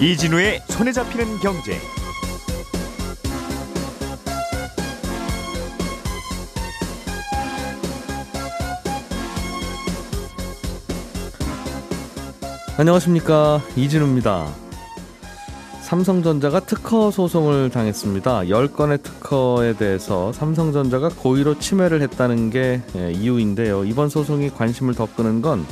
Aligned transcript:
이진우의 0.00 0.62
손에 0.68 0.92
잡히는 0.92 1.38
경제. 1.38 1.76
안녕하십니까 12.78 13.60
이진우입니다. 13.74 14.46
삼성전자가 15.80 16.60
특허 16.60 17.10
소송을 17.10 17.70
당했습니다. 17.70 18.42
10건의 18.42 19.02
특허에 19.02 19.72
대해서 19.72 20.32
삼성전자가 20.32 21.08
고의로 21.08 21.58
침해를 21.58 22.02
했다는 22.02 22.50
게 22.50 22.82
예, 22.94 23.10
이유인데요. 23.10 23.82
이번 23.82 24.08
소송이 24.10 24.50
관심을 24.50 24.94
더 24.94 25.06
끄는 25.06 25.42
건 25.42 25.66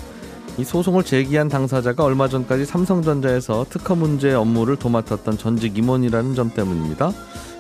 이 0.59 0.65
소송을 0.65 1.05
제기한 1.05 1.49
당사자가 1.49 2.03
얼마 2.05 2.29
전까지 2.29 2.65
삼성전자에서 2.65 3.67
특허 3.69 3.95
문제 3.95 4.33
업무를 4.33 4.77
도맡았던 4.77 5.37
전직 5.37 5.77
임원이라는 5.77 6.35
점 6.35 6.51
때문입니다. 6.51 7.13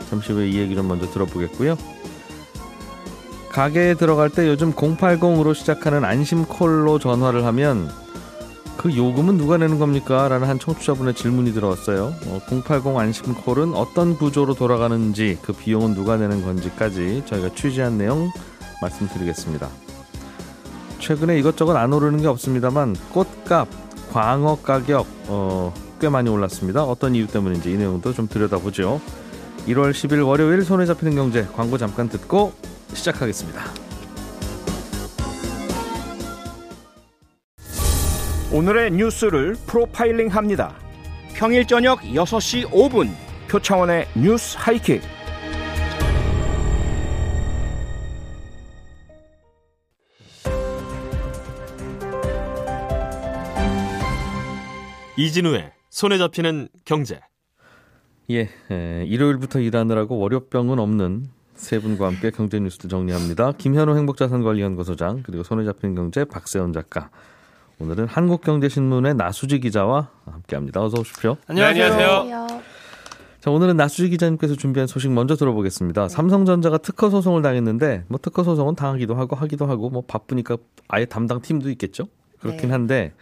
잠시 0.08 0.32
후에 0.32 0.48
이 0.48 0.58
얘기를 0.58 0.82
먼저 0.82 1.06
들어보겠고요. 1.10 1.76
가게에 3.50 3.94
들어갈 3.94 4.30
때 4.30 4.46
요즘 4.48 4.72
080으로 4.72 5.54
시작하는 5.54 6.04
안심콜로 6.04 6.98
전화를 6.98 7.44
하면 7.46 7.90
그 8.76 8.94
요금은 8.94 9.38
누가 9.38 9.56
내는 9.56 9.78
겁니까? 9.78 10.28
라는 10.28 10.48
한 10.48 10.58
청취자분의 10.58 11.14
질문이 11.14 11.52
들어왔어요. 11.52 12.14
어, 12.26 12.40
080 12.48 12.96
안심콜은 12.96 13.74
어떤 13.74 14.16
구조로 14.16 14.54
돌아가는지 14.54 15.38
그 15.42 15.52
비용은 15.52 15.94
누가 15.94 16.16
내는 16.16 16.44
건지까지 16.44 17.24
저희가 17.26 17.54
취재한 17.54 17.98
내용 17.98 18.30
말씀드리겠습니다. 18.82 19.85
최근에 21.06 21.38
이것저것 21.38 21.76
안 21.76 21.92
오르는 21.92 22.20
게 22.20 22.26
없습니다만 22.26 22.96
꽃값, 23.12 23.68
광어 24.12 24.56
가격 24.60 25.06
어, 25.28 25.72
꽤 26.00 26.08
많이 26.08 26.28
올랐습니다. 26.28 26.82
어떤 26.82 27.14
이유 27.14 27.28
때문인지 27.28 27.70
이 27.70 27.76
내용도 27.76 28.12
좀 28.12 28.26
들여다보죠. 28.26 29.00
1월 29.68 29.92
10일 29.92 30.26
월요일 30.26 30.64
손에 30.64 30.84
잡히는 30.84 31.14
경제 31.14 31.46
광고 31.54 31.78
잠깐 31.78 32.08
듣고 32.08 32.52
시작하겠습니다. 32.92 33.62
오늘의 38.52 38.90
뉴스를 38.90 39.54
프로파일링 39.64 40.30
합니다. 40.30 40.74
평일 41.34 41.68
저녁 41.68 42.00
6시 42.00 42.68
5분 42.70 43.12
표창원의 43.48 44.08
뉴스 44.16 44.56
하이킥. 44.58 45.02
이진우의 55.18 55.72
손에 55.88 56.18
잡히는 56.18 56.68
경제. 56.84 57.20
예, 58.30 58.50
에, 58.70 59.04
일요일부터 59.06 59.60
일하느라고 59.60 60.18
월요병은 60.18 60.78
없는 60.78 61.28
세 61.54 61.78
분과 61.78 62.06
함께 62.06 62.30
경제 62.30 62.60
뉴스를 62.60 62.90
정리합니다. 62.90 63.52
김현우 63.52 63.96
행복자산관리연구소장 63.96 65.22
그리고 65.24 65.42
손에 65.42 65.64
잡히는 65.64 65.94
경제 65.94 66.24
박세원 66.24 66.74
작가. 66.74 67.08
오늘은 67.78 68.06
한국경제신문의 68.08 69.14
나수지 69.14 69.58
기자와 69.60 70.10
함께합니다. 70.26 70.82
어서 70.82 71.00
오십시오. 71.00 71.38
안녕하세요. 71.46 72.46
자, 73.40 73.50
오늘은 73.50 73.76
나수지 73.76 74.10
기자님께서 74.10 74.54
준비한 74.54 74.86
소식 74.86 75.10
먼저 75.10 75.34
들어보겠습니다. 75.34 76.08
삼성전자가 76.08 76.78
특허 76.78 77.08
소송을 77.08 77.40
당했는데 77.40 78.04
뭐 78.08 78.18
특허 78.20 78.42
소송은 78.42 78.74
당하기도 78.74 79.14
하고 79.14 79.36
하기도 79.36 79.66
하고 79.66 79.88
뭐 79.88 80.02
바쁘니까 80.06 80.58
아예 80.88 81.06
담당 81.06 81.40
팀도 81.40 81.70
있겠죠. 81.70 82.08
그렇긴 82.40 82.68
네. 82.68 82.72
한데 82.72 83.12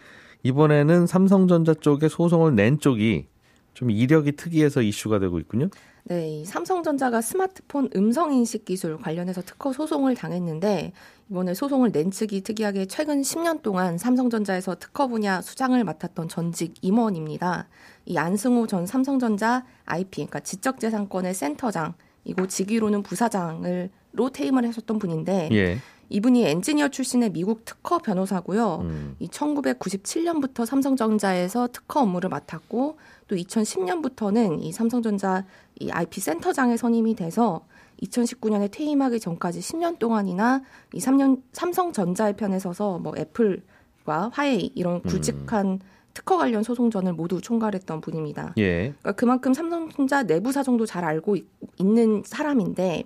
이번에는 0.45 1.07
삼성전자 1.07 1.73
쪽에 1.73 2.07
소송을 2.07 2.55
낸 2.55 2.77
쪽이 2.79 3.25
좀 3.73 3.89
이력이 3.89 4.33
특이해서 4.33 4.83
이슈가 4.83 5.17
되고 5.17 5.39
있군요. 5.39 5.69
네, 6.03 6.29
이 6.29 6.45
삼성전자가 6.45 7.19
스마트폰 7.19 7.89
음성 7.95 8.31
인식 8.31 8.63
기술 8.63 8.95
관련해서 8.97 9.41
특허 9.41 9.73
소송을 9.73 10.13
당했는데 10.13 10.93
이번에 11.31 11.55
소송을 11.55 11.91
낸 11.91 12.11
측이 12.11 12.41
특이하게 12.41 12.85
최근 12.85 13.23
10년 13.23 13.63
동안 13.63 13.97
삼성전자에서 13.97 14.75
특허 14.75 15.07
분야 15.07 15.41
수장을 15.41 15.83
맡았던 15.83 16.29
전직 16.29 16.75
임원입니다. 16.81 17.67
이 18.05 18.15
안승호 18.15 18.67
전 18.67 18.85
삼성전자 18.85 19.65
IP, 19.85 20.17
그러니까 20.17 20.41
지적재산권의 20.41 21.33
센터장, 21.33 21.95
이고 22.23 22.45
직위로는 22.45 23.01
부사장을 23.01 23.89
로 24.15 24.29
퇴임을 24.29 24.65
하셨던 24.65 24.97
분인데 24.97 25.49
예. 25.51 25.77
이분이 26.09 26.43
엔지니어 26.45 26.89
출신의 26.89 27.31
미국 27.31 27.65
특허 27.65 27.97
변호사고요. 27.97 28.79
음. 28.81 29.15
이 29.19 29.27
1997년부터 29.27 30.65
삼성전자에서 30.65 31.69
특허 31.71 32.01
업무를 32.01 32.29
맡았고 32.29 32.97
또 33.27 33.35
2010년부터는 33.35 34.63
이 34.63 34.71
삼성전자 34.71 35.45
이 35.79 35.89
IP 35.89 36.21
센터장에 36.21 36.77
선임이 36.77 37.15
돼서 37.15 37.65
2019년에 38.03 38.69
퇴임하기 38.71 39.19
전까지 39.19 39.59
10년 39.59 39.99
동안이나 39.99 40.61
이 40.93 40.99
3년 40.99 41.41
삼성전자의 41.53 42.35
편에 42.35 42.59
서서 42.59 42.99
뭐 42.99 43.13
애플과 43.17 44.29
화웨이 44.33 44.71
이런 44.75 45.01
굵직한 45.01 45.79
특허 46.13 46.37
관련 46.37 46.63
소송전을 46.63 47.13
모두 47.13 47.41
총괄했던 47.41 48.01
분입니다. 48.01 48.53
예. 48.57 48.93
그러니까 49.01 49.11
그만큼 49.11 49.53
삼성전자 49.53 50.23
내부 50.23 50.51
사정도 50.51 50.85
잘 50.85 51.03
알고 51.03 51.35
있, 51.35 51.45
는 51.79 52.23
사람인데 52.25 53.03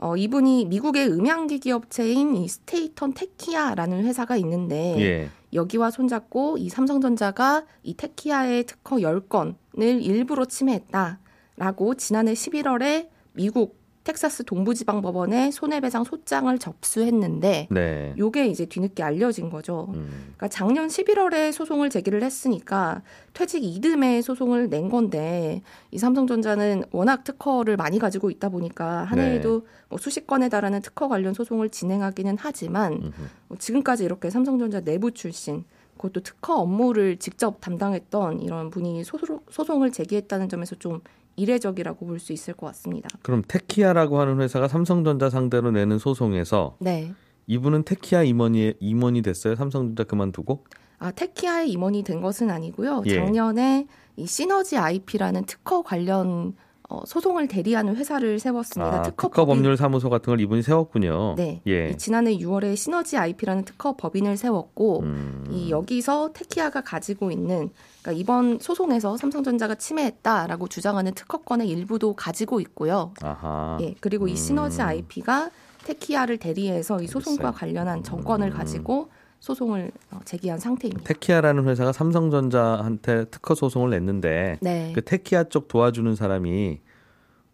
어, 0.00 0.16
이분이 0.16 0.66
미국의 0.66 1.08
음향기기 1.08 1.72
업체인 1.72 2.36
이 2.36 2.48
스테이턴 2.48 3.14
테키아라는 3.14 4.04
회사가 4.04 4.36
있는데 4.36 4.96
예. 5.00 5.30
여기와 5.52 5.90
손잡고 5.90 6.58
이 6.58 6.68
삼성전자가 6.68 7.64
이 7.82 7.94
테키아의 7.94 8.64
특허 8.64 8.96
10건을 8.96 9.56
일부러 9.76 10.44
침해했다라고 10.44 11.94
지난해 11.96 12.32
11월에 12.32 13.08
미국 13.32 13.77
텍사스 14.08 14.44
동부지방법원에 14.44 15.50
손해배상 15.50 16.04
소장을 16.04 16.58
접수했는데 16.58 17.68
네. 17.70 18.14
요게 18.16 18.46
이제 18.46 18.64
뒤늦게 18.64 19.02
알려진 19.02 19.50
거죠. 19.50 19.88
음. 19.94 20.08
그러니까 20.36 20.48
작년 20.48 20.88
11월에 20.88 21.52
소송을 21.52 21.90
제기를 21.90 22.22
했으니까 22.22 23.02
퇴직 23.34 23.62
이듬해 23.62 24.22
소송을 24.22 24.70
낸 24.70 24.88
건데 24.88 25.60
이 25.90 25.98
삼성전자는 25.98 26.84
워낙 26.90 27.22
특허를 27.22 27.76
많이 27.76 27.98
가지고 27.98 28.30
있다 28.30 28.48
보니까 28.48 29.04
한 29.04 29.18
네. 29.18 29.26
해에도 29.26 29.66
뭐 29.90 29.98
수십 29.98 30.26
건에 30.26 30.48
달하는 30.48 30.80
특허 30.80 31.06
관련 31.08 31.34
소송을 31.34 31.68
진행하기는 31.68 32.36
하지만. 32.38 33.12
뭐 33.48 33.56
지금까지 33.58 34.04
이렇게 34.04 34.30
삼성전자 34.30 34.80
내부 34.80 35.10
출신 35.12 35.64
그것도 35.96 36.20
특허 36.20 36.54
업무를 36.54 37.16
직접 37.18 37.60
담당했던 37.60 38.40
이런 38.40 38.70
분이 38.70 39.04
소송, 39.04 39.40
소송을 39.50 39.90
제기했다는 39.90 40.48
점에서 40.48 40.76
좀 40.76 41.00
이례적이라고 41.38 42.06
볼 42.06 42.18
수 42.18 42.32
있을 42.32 42.54
것 42.54 42.66
같습니다. 42.68 43.08
그럼 43.22 43.42
테키아라고 43.46 44.18
하는 44.20 44.40
회사가 44.40 44.66
삼성전자 44.68 45.30
상대로 45.30 45.70
내는 45.70 45.98
소송에서 45.98 46.76
네. 46.80 47.12
이분은 47.46 47.84
테키아 47.84 48.24
임원이 48.24 48.74
임원이 48.80 49.22
됐어요. 49.22 49.54
삼성전자 49.54 50.04
그만두고. 50.04 50.64
아, 50.98 51.12
테키아의 51.12 51.70
임원이 51.70 52.02
된 52.02 52.20
것은 52.20 52.50
아니고요. 52.50 53.02
예. 53.06 53.14
작년에 53.14 53.86
이 54.16 54.26
시너지 54.26 54.76
IP라는 54.76 55.44
특허 55.46 55.82
관련 55.82 56.54
어, 56.90 57.02
소송을 57.04 57.48
대리하는 57.48 57.96
회사를 57.96 58.38
세웠습니다. 58.38 59.00
아, 59.00 59.02
특허. 59.02 59.44
법률 59.44 59.76
사무소 59.76 60.08
같은 60.08 60.30
걸 60.30 60.40
이분이 60.40 60.62
세웠군요. 60.62 61.34
네. 61.36 61.60
예. 61.66 61.90
이 61.90 61.98
지난해 61.98 62.34
6월에 62.38 62.76
시너지 62.76 63.18
IP라는 63.18 63.66
특허 63.66 63.94
법인을 63.94 64.38
세웠고 64.38 65.00
음. 65.00 65.44
이 65.50 65.70
여기서 65.70 66.32
테키아가 66.32 66.80
가지고 66.80 67.30
있는 67.30 67.70
그러니까 68.00 68.12
이번 68.12 68.58
소송에서 68.58 69.18
삼성전자가 69.18 69.74
침해했다라고 69.74 70.68
주장하는 70.68 71.12
특허권의 71.12 71.68
일부도 71.68 72.14
가지고 72.14 72.58
있고요. 72.60 73.12
아하. 73.20 73.76
예, 73.82 73.94
그리고 74.00 74.26
이 74.26 74.34
시너지 74.34 74.80
음. 74.80 74.86
IP가 74.86 75.50
테키아를 75.84 76.38
대리해서 76.38 77.02
이 77.02 77.06
소송과 77.06 77.48
알겠어요. 77.48 77.52
관련한 77.52 78.02
정권을 78.02 78.48
음. 78.48 78.56
가지고 78.56 79.10
소송을 79.40 79.90
어, 80.10 80.20
제기한 80.24 80.58
상태입니다. 80.58 81.04
테키아라는 81.04 81.68
회사가 81.68 81.92
삼성전자한테 81.92 83.26
특허 83.26 83.54
소송을 83.54 83.90
냈는데 83.90 84.58
네. 84.60 84.92
그 84.94 85.02
테키아 85.04 85.44
쪽 85.44 85.68
도와주는 85.68 86.14
사람이 86.16 86.80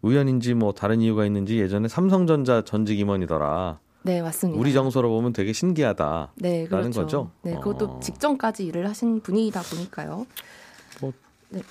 우연인지 0.05 0.53
뭐 0.53 0.71
다른 0.71 1.01
이유가 1.01 1.25
있는지 1.25 1.57
예전에 1.57 1.87
삼성전자 1.87 2.61
전직 2.63 2.99
임원이더라. 2.99 3.79
네, 4.03 4.21
맞습니다. 4.21 4.59
우리 4.59 4.71
정서로 4.71 5.09
보면 5.09 5.33
되게 5.33 5.51
신기하다. 5.51 6.33
네, 6.35 6.67
라는 6.69 6.91
그렇죠. 6.91 7.01
거죠? 7.01 7.31
네, 7.41 7.55
그것도 7.55 7.85
어. 7.85 7.99
직전까지 7.99 8.65
일을 8.67 8.87
하신 8.87 9.21
분이다 9.21 9.63
보니까요. 9.63 10.27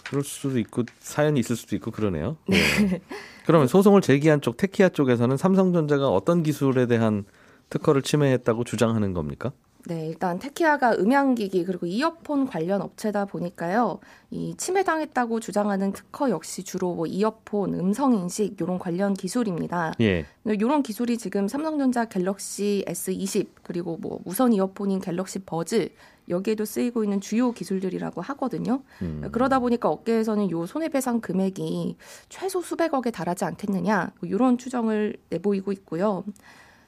그럴 0.05 0.25
수도 0.25 0.59
있고 0.59 0.83
사연이 0.99 1.39
있을 1.39 1.55
수도 1.55 1.77
있고 1.77 1.93
그러네요. 1.93 2.37
네. 2.49 3.01
그러면 3.47 3.69
소송을 3.69 4.01
제기한 4.01 4.41
쪽 4.41 4.57
테키아 4.57 4.89
쪽에서는 4.89 5.37
삼성전자가 5.37 6.09
어떤 6.09 6.43
기술에 6.43 6.87
대한 6.87 7.25
특허를 7.71 8.03
침해했다고 8.03 8.65
주장하는 8.65 9.13
겁니까? 9.13 9.53
네, 9.87 10.07
일단 10.07 10.39
테키아가 10.39 10.95
음향기기 10.95 11.65
그리고 11.65 11.85
이어폰 11.85 12.47
관련 12.47 12.81
업체다 12.81 13.27
보니까요. 13.27 13.99
이 14.31 14.55
침해당했다고 14.57 15.41
주장하는 15.41 15.93
특허 15.93 16.31
역시 16.31 16.65
주로 16.65 16.95
뭐 16.95 17.07
이어폰, 17.07 17.75
음성 17.75 18.15
인식 18.15 18.59
이런 18.61 18.79
관련 18.79 19.13
기술입니다. 19.13 19.93
예. 20.01 20.25
이런 20.47 20.83
기술이 20.83 21.19
지금 21.19 21.49
삼성전자 21.49 22.07
갤럭시 22.07 22.83
S20 22.89 23.49
그리고 23.63 23.99
뭐 23.99 24.21
무선 24.25 24.55
이어폰인 24.55 25.01
갤럭시 25.01 25.41
버즈 25.41 25.91
여기에도 26.31 26.65
쓰이고 26.65 27.05
있는 27.05 27.21
주요 27.21 27.53
기술들이라고 27.53 28.23
하거든요. 28.23 28.83
음. 29.03 29.29
그러다 29.33 29.59
보니까 29.59 29.91
업계에서는 29.91 30.51
요 30.51 30.65
손해배상 30.65 31.21
금액이 31.21 31.97
최소 32.31 32.63
수백억에 32.63 33.11
달하지 33.13 33.45
않겠느냐 33.45 34.13
뭐 34.21 34.31
이런 34.31 34.57
추정을 34.57 35.17
내보이고 35.29 35.73
있고요. 35.73 36.25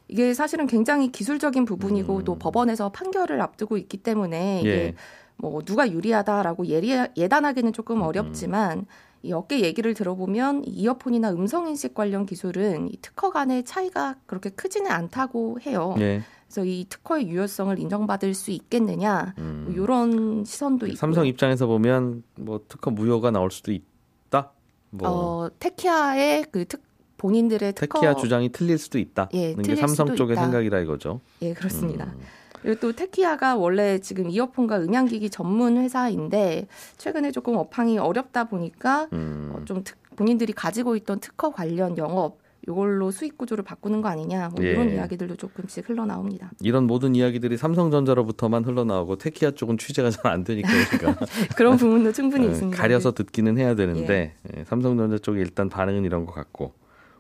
이게 0.09 0.35
사실은 0.35 0.67
굉장히 0.67 1.11
기술적인 1.11 1.65
부분이고 1.65 2.19
음. 2.19 2.25
또 2.25 2.37
법원에서 2.37 2.91
판결을 2.91 3.41
앞두고 3.41 3.77
있기 3.77 3.99
때문에 3.99 4.61
이게 4.61 4.71
예. 4.71 4.95
뭐 5.37 5.63
누가 5.63 5.91
유리하다라고 5.91 6.67
예리, 6.67 6.93
예단하기는 7.17 7.73
조금 7.73 7.99
음. 7.99 8.03
어렵지만 8.03 8.87
이 9.23 9.33
업계 9.33 9.61
얘기를 9.61 9.93
들어보면 9.95 10.65
이 10.65 10.71
이어폰이나 10.71 11.31
음성 11.33 11.69
인식 11.69 11.95
관련 11.95 12.27
기술은 12.27 12.89
이 12.93 12.97
특허 13.03 13.31
간의 13.31 13.65
차이가 13.65 14.15
그렇게 14.27 14.51
크지는 14.51 14.91
않다고 14.91 15.59
해요. 15.67 15.95
예. 15.99 16.23
그래서 16.47 16.65
이 16.65 16.87
특허의 16.89 17.29
유효성을 17.29 17.77
인정받을 17.79 18.33
수 18.35 18.53
있겠느냐 18.53 19.35
음. 19.39 19.65
뭐 19.67 19.75
이런 19.75 20.45
시선도 20.45 20.87
있고 20.87 20.97
삼성 20.97 21.27
입장에서 21.27 21.67
보면 21.67 22.23
뭐 22.37 22.61
특허 22.69 22.93
무효가 22.93 23.33
나올 23.33 23.51
수도 23.51 23.73
있다. 23.73 24.53
뭐 24.91 25.09
어, 25.09 25.51
테키아의 25.59 26.45
그 26.53 26.65
특, 26.67 26.83
본인들의 27.27 27.73
특허 27.75 27.99
테키아 28.01 28.15
주장이 28.17 28.51
틀릴 28.51 28.79
수도 28.79 28.99
있다. 28.99 29.29
예, 29.35 29.55
틀릴 29.57 29.77
삼성 29.77 30.07
수도 30.07 30.17
쪽의 30.17 30.35
있다. 30.35 30.43
생각이라 30.45 30.81
이거죠. 30.81 31.21
예 31.43 31.53
그렇습니다. 31.55 32.05
음. 32.05 32.21
그리고 32.63 32.81
또 32.81 32.93
테키아가 32.93 33.57
원래 33.57 33.99
지금 33.99 34.31
이어폰과 34.31 34.79
음향기기 34.79 35.31
전문 35.31 35.77
회사인데 35.77 36.69
최근에 36.99 37.33
조금 37.33 37.57
업황이 37.57 37.99
어렵다 37.99 38.45
보니까 38.45 39.09
음. 39.13 39.53
어, 39.55 39.65
좀 39.65 39.83
특- 39.85 39.99
본인들이 40.17 40.53
가지고 40.53 40.97
있던 40.97 41.21
특허 41.21 41.51
관련 41.51 41.99
영업 41.99 42.39
이걸로 42.69 43.11
수익 43.13 43.37
구조를 43.39 43.63
바꾸는 43.63 44.01
거 44.03 44.09
아니냐 44.09 44.49
뭐 44.57 44.65
예. 44.65 44.71
이런 44.71 44.91
이야기들도 44.91 45.37
조금씩 45.37 45.89
흘러나옵니다. 45.89 46.51
이런 46.61 46.85
모든 46.89 47.15
이야기들이 47.15 47.57
삼성전자로부터만 47.57 48.65
흘러나오고 48.65 49.19
테키아 49.19 49.53
쪽은 49.53 49.79
취재가 49.79 50.11
잘 50.11 50.33
안 50.33 50.43
되니까 50.43 50.69
그러니까 50.91 51.25
그런 51.57 51.77
부분도 51.77 52.13
충분히 52.13 52.47
어, 52.47 52.51
있습니다. 52.51 52.77
가려서 52.77 53.13
듣기는 53.13 53.59
해야 53.59 53.75
되는데 53.77 54.35
예, 54.57 54.65
삼성전자 54.65 55.19
쪽에 55.19 55.41
일단 55.41 55.69
반응은 55.69 56.05
이런 56.05 56.25
것 56.27 56.33
같고 56.35 56.73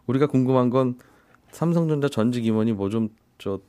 우리가 0.06 0.26
궁금한 0.26 0.70
건 0.70 0.96
삼성전자 1.50 2.08
전직 2.08 2.44
임원이 2.46 2.72
뭐 2.72 2.88
좀 2.88 3.08
저 3.38 3.60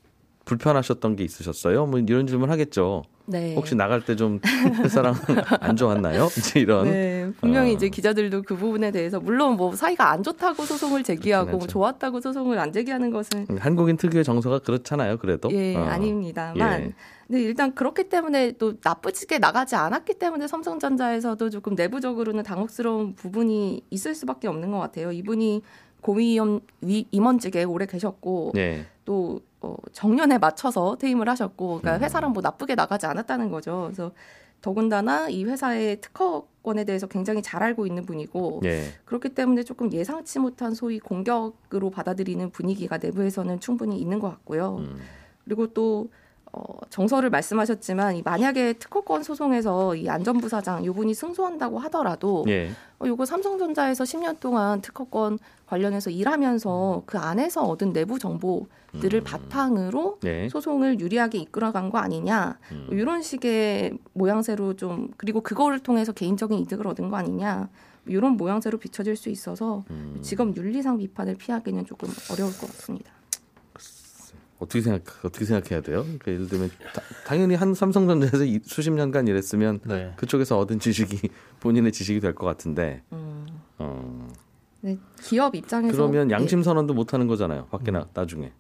불편하셨던 0.46 1.18
게 1.18 1.26
있으셨어요? 1.26 1.86
뭐 1.88 2.00
이런 2.00 2.26
질문 2.26 2.50
하겠죠. 2.50 3.04
네. 3.26 3.54
혹시 3.54 3.76
나갈 3.76 4.06
때 4.06 4.16
좀 4.16 4.40
회사랑 4.82 5.14
안 5.60 5.76
좋았나요? 5.76 6.30
이제 6.40 6.62
이런 6.62 6.86
네, 6.86 7.30
분명히 7.42 7.72
어. 7.72 7.74
이제 7.74 7.90
기자들도 7.90 8.44
그 8.44 8.56
부분에 8.56 8.92
대해서 8.92 9.20
물론 9.20 9.58
뭐 9.58 9.76
사이가 9.76 10.10
안 10.10 10.24
좋다고 10.24 10.64
소송을 10.64 11.04
제기하고 11.04 11.58
뭐. 11.58 11.68
좋았다고 11.68 12.22
소송을 12.22 12.58
안 12.60 12.72
제기하는 12.72 13.12
것은 13.12 13.46
한국인 13.60 13.98
특유의 13.98 14.24
정서가 14.24 14.60
그렇잖아요. 14.60 15.18
그래도 15.18 15.50
예 15.52 15.76
어. 15.76 15.82
아닙니다만 15.84 16.82
예. 16.82 16.94
근데 17.28 17.42
일단 17.44 17.76
그렇기 17.76 18.08
때문에 18.08 18.54
또 18.54 18.76
나쁘게 18.82 19.40
나가지 19.40 19.76
않았기 19.76 20.14
때문에 20.14 20.48
삼성전자에서도 20.48 21.50
조금 21.50 21.76
내부적으로는 21.76 22.44
당혹스러운 22.44 23.16
부분이 23.16 23.82
있을 23.90 24.16
수밖에 24.16 24.48
없는 24.48 24.72
것 24.72 24.80
같아요. 24.80 25.12
이분이 25.12 25.62
고위임 26.08 26.62
위- 26.82 27.06
임원직에 27.12 27.66
오래 27.66 27.86
계셨고 27.86 28.54
예. 28.56 28.86
또 29.04 29.42
어, 29.60 29.76
정년에 29.92 30.38
맞춰서 30.38 30.96
퇴임을 30.98 31.28
하셨고, 31.28 31.76
음. 31.78 31.82
그러니까 31.82 32.06
회사랑 32.06 32.32
뭐 32.32 32.42
나쁘게 32.42 32.76
나가지 32.76 33.06
않았다는 33.08 33.50
거죠. 33.52 33.84
그래서 33.92 34.12
더군다나 34.62 35.28
이 35.30 35.44
회사의 35.44 36.00
특허권에 36.00 36.86
대해서 36.86 37.08
굉장히 37.08 37.42
잘 37.42 37.62
알고 37.64 37.86
있는 37.88 38.06
분이고 38.06 38.62
예. 38.66 38.84
그렇기 39.06 39.30
때문에 39.30 39.64
조금 39.64 39.92
예상치 39.92 40.40
못한 40.40 40.74
소위 40.74 41.00
공격으로 41.00 41.90
받아들이는 41.90 42.52
분위기가 42.52 42.98
내부에서는 42.98 43.60
충분히 43.60 44.00
있는 44.00 44.20
것 44.20 44.30
같고요. 44.30 44.78
음. 44.78 44.98
그리고 45.44 45.68
또 45.68 46.08
어, 46.54 46.64
정서를 46.90 47.30
말씀하셨지만 47.30 48.16
이 48.16 48.22
만약에 48.24 48.74
특허권 48.74 49.22
소송에서 49.24 49.96
이 49.96 50.08
안전부사장 50.08 50.86
요분이 50.86 51.14
승소한다고 51.14 51.78
하더라도 51.80 52.46
예. 52.48 52.70
어, 53.00 53.06
요거 53.06 53.26
삼성전자에서 53.26 54.04
10년 54.06 54.40
동안 54.40 54.82
특허권 54.82 55.40
관련해서 55.68 56.10
일하면서 56.10 57.04
그 57.06 57.18
안에서 57.18 57.64
얻은 57.64 57.94
내부 57.94 58.18
정보들을 58.18 59.20
음. 59.20 59.24
바탕으로 59.24 60.20
예. 60.26 60.48
소송을 60.50 61.00
유리하게 61.00 61.40
이끌어간 61.40 61.90
거 61.90 61.98
아니냐 62.00 62.58
음. 62.72 62.86
뭐 62.88 62.96
이런 62.98 63.22
식의 63.22 63.98
모양새로 64.14 64.76
좀 64.76 65.10
그리고 65.18 65.42
그거를 65.42 65.80
통해서 65.80 66.12
개인적인 66.14 66.58
이득을 66.60 66.88
얻은 66.88 67.10
거 67.10 67.18
아니냐 67.18 67.70
이런 68.06 68.38
모양새로 68.38 68.78
비춰질 68.78 69.18
수 69.18 69.30
있어서 69.30 69.84
음. 69.92 70.18
직업 70.22 70.56
윤리상 70.56 70.98
비판을 71.00 71.36
피하기는 71.36 71.86
조금 71.86 72.10
어려울 72.32 72.52
것 72.54 72.62
같습니다. 72.68 73.12
어떻게 74.60 74.82
생각 74.82 75.04
어떻게 75.24 75.46
생각해야 75.46 75.82
돼요? 75.82 76.02
그러니까 76.04 76.32
예를 76.32 76.48
들면 76.48 76.72
다- 76.94 77.02
당연히 77.28 77.54
한 77.54 77.76
삼성전자에서 77.76 78.44
이- 78.44 78.60
수십 78.64 78.90
년간 78.92 79.28
일했으면 79.28 79.82
네. 79.86 80.14
그쪽에서 80.16 80.58
얻은 80.58 80.80
지식이 80.80 81.30
본인의 81.60 81.92
지식이 81.92 82.22
될 82.22 82.34
것 82.34 82.48
같은데 82.48 83.04
음, 83.12 83.46
어, 83.78 84.28
네, 84.28 84.34
기업 85.22 85.56
입장에서 85.56 85.96
그러면 85.96 86.30
예. 86.32 86.36
양심 86.36 86.64
선언도 86.64 86.94
못 86.94 87.14
하는 87.14 87.28
거잖아요. 87.28 87.66
밖에 87.68 87.92
나 87.92 88.08
나중에 88.14 88.52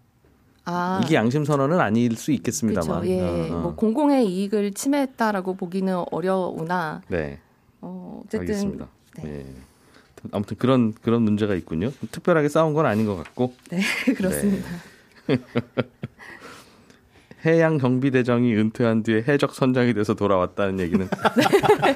아, 0.65 1.01
이게 1.03 1.15
양심 1.15 1.45
선언은 1.45 1.79
아닐 1.79 2.15
수 2.17 2.31
있겠습니다만. 2.31 3.01
그렇죠. 3.01 3.09
예, 3.09 3.49
어, 3.49 3.55
어. 3.55 3.61
뭐 3.61 3.75
공공의 3.75 4.27
이익을 4.27 4.73
침해했다라고 4.73 5.55
보기는 5.55 6.03
어려우나 6.11 7.01
네, 7.07 7.39
어, 7.81 8.21
어쨌든 8.25 8.39
알겠습니다. 8.41 8.87
네. 9.23 9.45
예. 9.45 9.45
아무튼 10.31 10.57
그런 10.57 10.93
그런 10.93 11.21
문제가 11.21 11.55
있군요. 11.55 11.91
특별하게 12.11 12.49
싸운 12.49 12.73
건 12.73 12.85
아닌 12.85 13.05
것 13.05 13.15
같고 13.15 13.53
네 13.69 13.79
그렇습니다. 14.15 14.67
해양 17.47 17.77
경비대장이 17.77 18.53
은퇴한 18.55 19.03
뒤에 19.03 19.23
해적 19.27 19.55
선장이 19.55 19.93
돼서 19.93 20.13
돌아왔다는 20.13 20.79
얘기는 20.79 21.07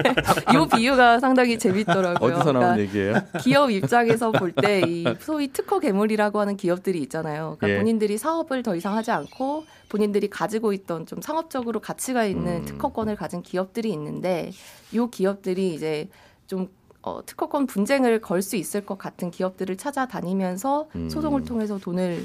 이 0.54 0.76
비유가 0.76 1.20
상당히 1.20 1.60
재밌더라고요. 1.60 2.34
어디서 2.34 2.52
나온 2.54 2.76
그러니까 2.76 2.80
얘기예요? 2.80 3.14
기업 3.42 3.70
입장에서 3.72 4.32
볼 4.32 4.54
때 4.54 4.82
이 4.88 5.06
소위 5.20 5.48
특허 5.50 5.80
괴물이라고 5.80 6.40
하는 6.40 6.58
기업들이 6.58 7.00
있잖아요. 7.04 7.58
그러니까 7.60 7.70
예. 7.70 7.78
본인들이 7.80 8.18
사업을 8.18 8.64
더 8.64 8.76
이상 8.76 8.96
하지 8.96 9.12
않고 9.12 9.66
본인들이 9.90 10.30
가지고 10.30 10.74
있던 10.74 11.06
좀 11.06 11.22
상업적으로 11.22 11.80
가치가 11.80 12.26
있는 12.26 12.62
음. 12.62 12.66
특허권을 12.66 13.16
가진 13.16 13.42
기업들이 13.42 13.92
있는데 13.92 14.52
이 14.92 15.08
기업들이 15.12 15.74
이제 15.74 16.08
좀 16.48 16.68
어, 17.02 17.22
특허권 17.26 17.66
분쟁을 17.68 18.22
걸 18.22 18.42
수 18.42 18.56
있을 18.56 18.86
것 18.86 18.98
같은 18.98 19.32
기업들을 19.32 19.76
찾아다니면서 19.78 20.88
음. 20.96 21.10
소송을 21.10 21.44
통해서 21.46 21.78
돈을 21.78 22.24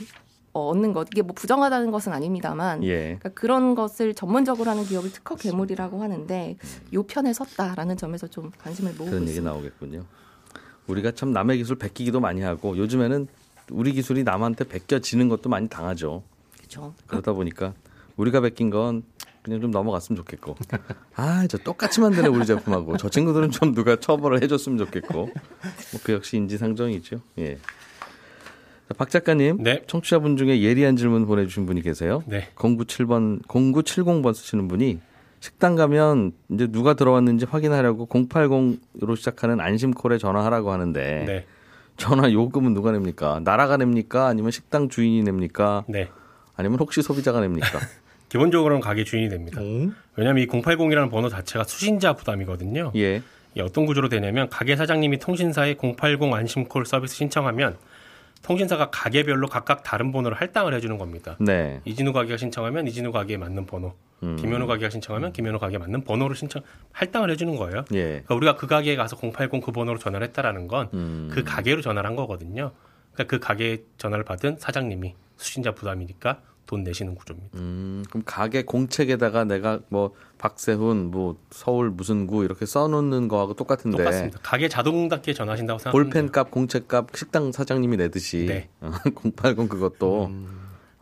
어, 0.56 0.68
얻는 0.70 0.94
것 0.94 1.06
이게 1.12 1.20
뭐 1.20 1.34
부정하다는 1.34 1.90
것은 1.90 2.12
아닙니다만 2.14 2.82
예. 2.84 3.02
그러니까 3.18 3.28
그런 3.30 3.74
것을 3.74 4.14
전문적으로 4.14 4.70
하는 4.70 4.84
기업을 4.84 5.12
특허 5.12 5.36
괴물이라고 5.36 6.02
하는데 6.02 6.56
요 6.94 7.02
편에 7.02 7.34
섰다라는 7.34 7.98
점에서 7.98 8.26
좀 8.26 8.50
관심을 8.58 8.92
모으고 8.92 9.04
그런 9.04 9.22
얘기 9.22 9.32
있습니다. 9.32 9.50
나오겠군요. 9.52 10.04
우리가 10.86 11.10
참 11.12 11.32
남의 11.32 11.58
기술 11.58 11.76
베끼기도 11.76 12.20
많이 12.20 12.40
하고 12.40 12.78
요즘에는 12.78 13.28
우리 13.70 13.92
기술이 13.92 14.22
남한테 14.24 14.64
베껴지는 14.64 15.28
것도 15.28 15.50
많이 15.50 15.68
당하죠. 15.68 16.22
그렇죠. 16.56 16.94
그러다 17.06 17.34
보니까 17.34 17.74
우리가 18.16 18.40
베낀 18.40 18.70
건 18.70 19.02
그냥 19.42 19.60
좀 19.60 19.70
넘어갔으면 19.70 20.16
좋겠고 20.16 20.56
아 21.16 21.46
저 21.48 21.58
똑같이 21.58 22.00
만드네 22.00 22.28
우리 22.28 22.46
제품하고 22.46 22.96
저 22.96 23.08
친구들은 23.10 23.50
좀 23.50 23.74
누가 23.74 23.96
처벌을 23.96 24.42
해줬으면 24.42 24.78
좋겠고 24.78 25.12
뭐 25.12 25.30
그 26.02 26.12
역시 26.12 26.36
인지상정이죠. 26.38 27.20
예. 27.40 27.58
자, 28.88 28.94
박 28.96 29.10
작가님, 29.10 29.58
네. 29.62 29.82
청취자분 29.86 30.36
중에 30.36 30.62
예리한 30.62 30.96
질문 30.96 31.26
보내주신 31.26 31.66
분이 31.66 31.82
계세요. 31.82 32.22
네. 32.26 32.48
0970번 32.54 33.44
0970번 33.46 34.32
쓰시는 34.34 34.68
분이 34.68 35.00
식당 35.40 35.74
가면 35.74 36.32
이제 36.50 36.66
누가 36.68 36.94
들어왔는지 36.94 37.46
확인하려고 37.46 38.06
080으로 38.06 39.16
시작하는 39.16 39.60
안심콜에 39.60 40.18
전화하라고 40.18 40.70
하는데 40.70 41.24
네. 41.26 41.44
전화 41.96 42.30
요금은 42.30 42.74
누가 42.74 42.92
냅니까? 42.92 43.40
나라가 43.42 43.76
냅니까? 43.76 44.28
아니면 44.28 44.50
식당 44.50 44.88
주인이 44.88 45.22
냅니까? 45.22 45.84
네. 45.88 46.08
아니면 46.54 46.78
혹시 46.78 47.02
소비자가 47.02 47.40
냅니까? 47.40 47.80
기본적으로는 48.28 48.80
가게 48.80 49.04
주인이 49.04 49.28
됩니다. 49.28 49.60
왜냐하면 50.16 50.42
이 50.42 50.46
080이라는 50.46 51.10
번호 51.10 51.28
자체가 51.28 51.64
수신자 51.64 52.14
부담이거든요. 52.14 52.92
예. 52.96 53.22
이 53.56 53.60
어떤 53.60 53.86
구조로 53.86 54.08
되냐면 54.08 54.48
가게 54.48 54.76
사장님이 54.76 55.18
통신사에 55.18 55.76
080 55.76 56.32
안심콜 56.32 56.86
서비스 56.86 57.14
신청하면 57.16 57.76
통신사가 58.42 58.90
가게별로 58.90 59.48
각각 59.48 59.82
다른 59.82 60.12
번호를 60.12 60.36
할당을 60.40 60.74
해주는 60.74 60.96
겁니다. 60.98 61.36
네. 61.40 61.80
이진우 61.84 62.12
가게가 62.12 62.36
신청하면 62.36 62.86
이진우 62.86 63.12
가게에 63.12 63.36
맞는 63.36 63.66
번호, 63.66 63.94
음. 64.22 64.36
김현우 64.36 64.66
가게가 64.66 64.90
신청하면 64.90 65.32
김현우 65.32 65.58
가게에 65.58 65.78
맞는 65.78 66.04
번호를 66.04 66.36
신청 66.36 66.62
할당을 66.92 67.30
해주는 67.30 67.56
거예요. 67.56 67.84
예. 67.94 68.04
그러니까 68.04 68.34
우리가 68.34 68.56
그 68.56 68.66
가게에 68.66 68.96
가서 68.96 69.16
080 69.16 69.62
그 69.62 69.72
번호로 69.72 69.98
전화를 69.98 70.26
했다라는 70.28 70.68
건그 70.68 70.96
음. 70.96 71.42
가게로 71.44 71.82
전화를 71.82 72.08
한 72.08 72.16
거거든요. 72.16 72.72
그러니까 73.12 73.36
그 73.36 73.38
가게 73.38 73.82
전화를 73.98 74.24
받은 74.24 74.56
사장님이 74.58 75.14
수신자 75.36 75.72
부담이니까 75.72 76.40
돈 76.66 76.82
내시는 76.82 77.14
구조입니다. 77.14 77.58
음, 77.58 78.04
그럼 78.10 78.22
가게 78.26 78.64
공책에다가 78.64 79.44
내가 79.44 79.80
뭐 79.88 80.12
박세훈 80.38 81.10
뭐 81.10 81.38
서울 81.50 81.90
무슨 81.90 82.26
구 82.26 82.44
이렇게 82.44 82.66
써놓는 82.66 83.28
거하고 83.28 83.54
똑같은데 83.54 83.96
똑같습니다. 83.98 84.40
가게 84.42 84.68
자동 84.68 85.08
닫기에 85.08 85.34
전화하신다고 85.34 85.80
돼요. 85.80 85.92
볼펜값 85.92 86.50
공책값 86.50 87.16
식당 87.16 87.52
사장님이 87.52 87.96
내듯이 87.96 88.46
네. 88.46 88.68
080 89.36 89.68
그것도 89.68 90.30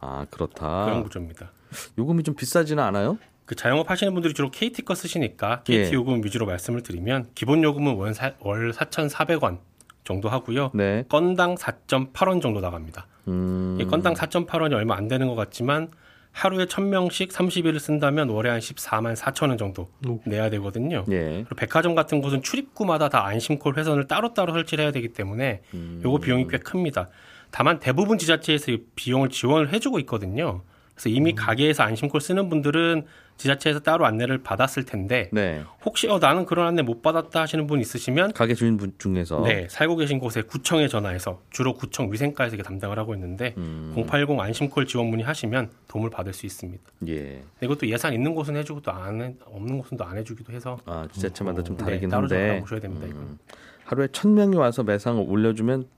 아 0.01 0.27
그렇다. 0.31 0.85
그런 0.85 1.03
구조입니다. 1.03 1.51
요금이 1.99 2.23
좀 2.23 2.35
비싸지는 2.35 2.83
않아요? 2.85 3.19
그 3.47 3.55
자영업 3.55 3.91
하시는 3.91 4.13
분들이 4.15 4.33
주로 4.33 4.51
KT 4.51 4.83
거 4.83 4.95
쓰시니까 4.95 5.63
KT 5.65 5.79
예. 5.79 5.93
요금 5.93 6.25
위주로 6.25 6.47
말씀을 6.47 6.83
드리면 6.83 7.29
기본 7.35 7.63
요금은 7.63 7.95
월, 7.95 8.15
사, 8.15 8.33
월 8.41 8.73
4,400원 8.73 9.59
정도 10.05 10.29
하고요. 10.29 10.71
네. 10.75 11.05
건당 11.09 11.57
4.8원 11.57 12.41
정도 12.41 12.61
나갑니다. 12.61 13.07
음, 13.29 13.79
이 13.81 13.85
건당 13.87 14.15
4.8원이 14.15 14.75
얼마 14.75 14.97
안 14.97 15.09
되는 15.09 15.27
것 15.27 15.35
같지만 15.35 15.89
하루에 16.33 16.67
1000명씩 16.67 17.31
30일을 17.31 17.79
쓴다면 17.79 18.29
월에 18.29 18.51
한 18.51 18.59
14만 18.59 19.17
4천 19.17 19.49
원 19.49 19.59
정도 19.59 19.89
내야 20.27 20.51
되거든요. 20.51 21.05
예. 21.11 21.45
그리고 21.45 21.55
백화점 21.55 21.95
같은 21.95 22.21
곳은 22.21 22.43
출입구마다 22.43 23.09
다 23.09 23.25
안심콜 23.25 23.79
회선을 23.79 24.09
따로따로 24.09 24.53
설치를 24.53 24.85
해야 24.85 24.93
되기 24.93 25.13
때문에 25.13 25.63
음. 25.75 26.01
요거 26.05 26.19
비용이 26.19 26.49
꽤 26.49 26.59
큽니다. 26.59 27.09
다만 27.51 27.79
대부분 27.79 28.19
지자체에서 28.19 28.73
이 28.73 28.83
비용을 28.97 29.29
지원을 29.31 29.73
해주고 29.73 30.01
있거든요. 30.01 30.63
그래서 30.95 31.09
이미 31.09 31.31
음. 31.33 31.35
가게에서 31.37 31.83
안심콜 31.83 32.21
쓰는 32.21 32.49
분들은 32.49 33.05
지자체에서 33.37 33.81
따로 33.81 34.07
안내를 34.07 34.39
받았을 34.45 34.85
텐데 34.85 35.29
네. 35.33 35.61
혹시 35.85 36.07
어, 36.09 36.21
나는 36.21 36.47
그런 36.47 36.69
안내 36.69 36.83
못 36.83 37.03
받았다 37.03 37.41
하시는 37.41 37.67
분 37.67 37.81
있으시면 37.81 38.33
가게 38.33 38.55
주인분 38.55 38.93
중에서 38.99 39.43
네, 39.43 39.67
살고 39.69 39.97
계신 39.97 40.21
곳에 40.21 40.43
구청에 40.43 40.87
전화해서 40.87 41.43
주로 41.51 41.75
구청 41.75 42.13
위생과에서 42.13 42.55
이게 42.55 42.63
담당을 42.63 42.97
하고 42.97 43.13
있는데 43.15 43.55
음. 43.57 43.93
080 44.09 44.39
안심콜 44.39 44.87
지원 44.87 45.09
문의하시면 45.09 45.71
도움을 45.89 46.11
받을 46.11 46.33
수 46.33 46.47
있습니다. 46.47 46.81
예. 47.09 47.43
이것도 47.61 47.89
예산 47.89 48.13
있는 48.13 48.37
곳은 48.37 48.55
해주고 48.55 48.83
또안 48.83 49.21
해- 49.21 49.35
없는 49.47 49.79
곳은 49.79 49.97
또 49.99 50.05
안 50.05 50.17
해주기도 50.17 50.53
해서 50.53 50.79
아 50.85 51.09
지자체마다 51.11 51.65
좀 51.65 51.77
네, 51.77 51.85
다르긴 51.85 52.11
따로 52.11 52.29
좀 52.29 52.39
한데 52.39 52.51
알아보셔야 52.53 52.79
됩니다. 52.79 53.07
이건. 53.09 53.21
음, 53.21 53.39
하루에 53.85 54.07
천 54.13 54.35
명이 54.35 54.55
와서 54.55 54.85
매상을 54.85 55.25
올려주면 55.27 55.89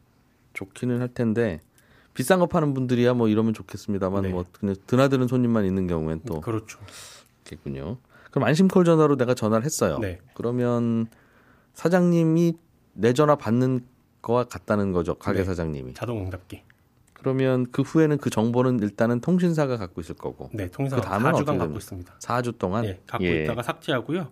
좋기는 0.55 1.01
할 1.03 1.09
텐데 1.09 1.61
비싼 2.17 2.39
거 2.39 2.47
파는 2.47 2.73
분들이야 2.73 3.13
뭐 3.13 3.29
이러면 3.29 3.53
좋겠습니다만 3.53 4.23
네. 4.23 4.29
뭐 4.31 4.47
그냥 4.51 4.75
드나드는 4.87 5.29
손님만 5.29 5.67
있는 5.67 5.87
경우엔 5.87 6.23
또 6.27 6.41
그렇죠. 6.41 6.79
있겠군요. 7.41 7.99
그럼 8.31 8.49
안심콜 8.49 8.87
전화로 8.87 9.17
내가 9.17 9.35
전화를 9.35 9.67
했어요. 9.67 9.99
네. 9.99 10.19
그러면 10.33 11.09
사장님이 11.75 12.55
내 12.95 13.13
전화 13.13 13.37
받는 13.37 13.85
거와 14.23 14.45
같다는 14.45 14.93
거죠. 14.93 15.15
가게 15.17 15.41
네. 15.41 15.45
사장님이. 15.45 15.93
자동 15.93 16.21
응답기. 16.25 16.63
그러면 17.13 17.67
그 17.71 17.83
후에는 17.83 18.17
그 18.17 18.31
정보는 18.31 18.81
일단은 18.81 19.21
통신사가 19.21 19.77
갖고 19.77 20.01
있을 20.01 20.15
거고 20.15 20.49
네, 20.55 20.71
통신사가 20.71 21.03
그 21.03 21.09
다음은 21.09 21.33
4주간 21.33 21.41
어떻게 21.43 21.59
갖고? 21.59 21.77
있습니다. 21.77 22.15
4주 22.19 22.59
동안 22.59 22.87
예, 22.87 23.01
갖고 23.07 23.27
예. 23.27 23.43
있다가 23.43 23.63
삭제하고요. 23.63 24.29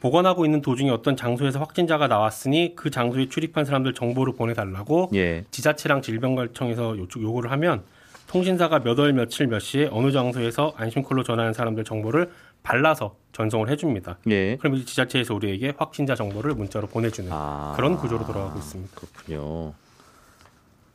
보관하고 0.00 0.44
있는 0.46 0.62
도중에 0.62 0.90
어떤 0.90 1.16
장소에서 1.16 1.58
확진자가 1.58 2.08
나왔으니 2.08 2.74
그 2.74 2.90
장소에 2.90 3.28
출입한 3.28 3.64
사람들 3.64 3.92
정보를 3.94 4.34
보내달라고 4.34 5.10
예. 5.14 5.44
지자체랑 5.50 6.00
질병관리청에서 6.02 6.96
요청 6.98 7.22
요구를 7.22 7.50
하면 7.52 7.82
통신사가 8.26 8.78
몇 8.80 8.98
월 8.98 9.12
며칠 9.12 9.46
몇 9.46 9.58
시에 9.58 9.88
어느 9.92 10.10
장소에서 10.12 10.72
안심콜로 10.76 11.22
전화한 11.22 11.52
사람들 11.52 11.84
정보를 11.84 12.30
발라서 12.62 13.16
전송을 13.32 13.68
해줍니다. 13.70 14.18
예. 14.30 14.56
그럼 14.56 14.76
이 14.76 14.84
지자체에서 14.84 15.34
우리에게 15.34 15.74
확진자 15.76 16.14
정보를 16.14 16.54
문자로 16.54 16.86
보내주는 16.86 17.30
아. 17.32 17.72
그런 17.76 17.96
구조로 17.96 18.24
돌아가고 18.26 18.58
있습니다. 18.58 18.90
그렇군요. 18.94 19.72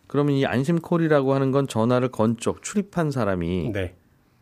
그러면 0.08 0.36
이 0.36 0.46
안심콜이라고 0.46 1.34
하는 1.34 1.52
건 1.52 1.68
전화를 1.68 2.10
건 2.10 2.38
쪽 2.38 2.62
출입한 2.64 3.12
사람이 3.12 3.72
네, 3.74 3.96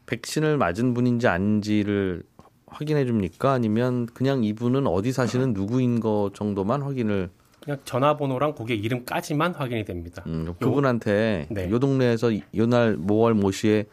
백신을 0.06 0.58
맞은 0.58 0.94
분인지 0.94 1.28
아닌지를 1.28 2.24
확인해 2.74 3.06
줍니까? 3.06 3.52
아니면 3.54 4.08
그냥 4.08 4.44
이분은 4.44 4.88
어디 4.88 5.12
사시는 5.12 5.54
누구인 5.54 6.00
거 6.00 6.32
정도만 6.34 6.82
확인을 6.82 7.30
그냥 7.64 7.80
전화번호랑 7.86 8.56
고객 8.56 8.84
이름까지만 8.84 9.56
확인이 9.56 9.86
됩니다. 9.86 10.24
음, 10.28 10.54
그분한테 10.60 11.48
네. 11.50 11.70
요 11.70 11.80
동네에서 11.80 12.32
이- 12.32 12.44
요날 12.56 12.98
뭐월 12.98 13.34
모시에 13.36 13.86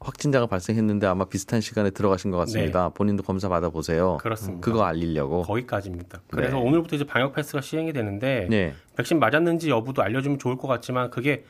확진자가 0.00 0.46
발생했는데 0.46 1.06
아마 1.06 1.24
비슷한 1.24 1.60
시간에 1.60 1.90
들어가신 1.90 2.30
것 2.30 2.36
같습니다. 2.38 2.90
본인도 2.90 3.22
검사 3.24 3.48
받아 3.48 3.68
보세요. 3.70 4.12
네. 4.12 4.22
그렇습니다. 4.22 4.60
그거 4.64 4.84
알리려고. 4.84 5.42
거기까지입니다. 5.42 6.20
그래서 6.30 6.56
네. 6.56 6.62
오늘부터 6.62 6.96
이제 6.96 7.04
방역 7.04 7.32
패스가 7.34 7.60
시행이 7.62 7.92
되는데 7.92 8.46
네. 8.50 8.74
백신 8.96 9.18
맞았는지 9.18 9.70
여부도 9.70 10.02
알려주면 10.02 10.38
좋을 10.38 10.56
것 10.56 10.68
같지만 10.68 11.10
그게 11.10 11.44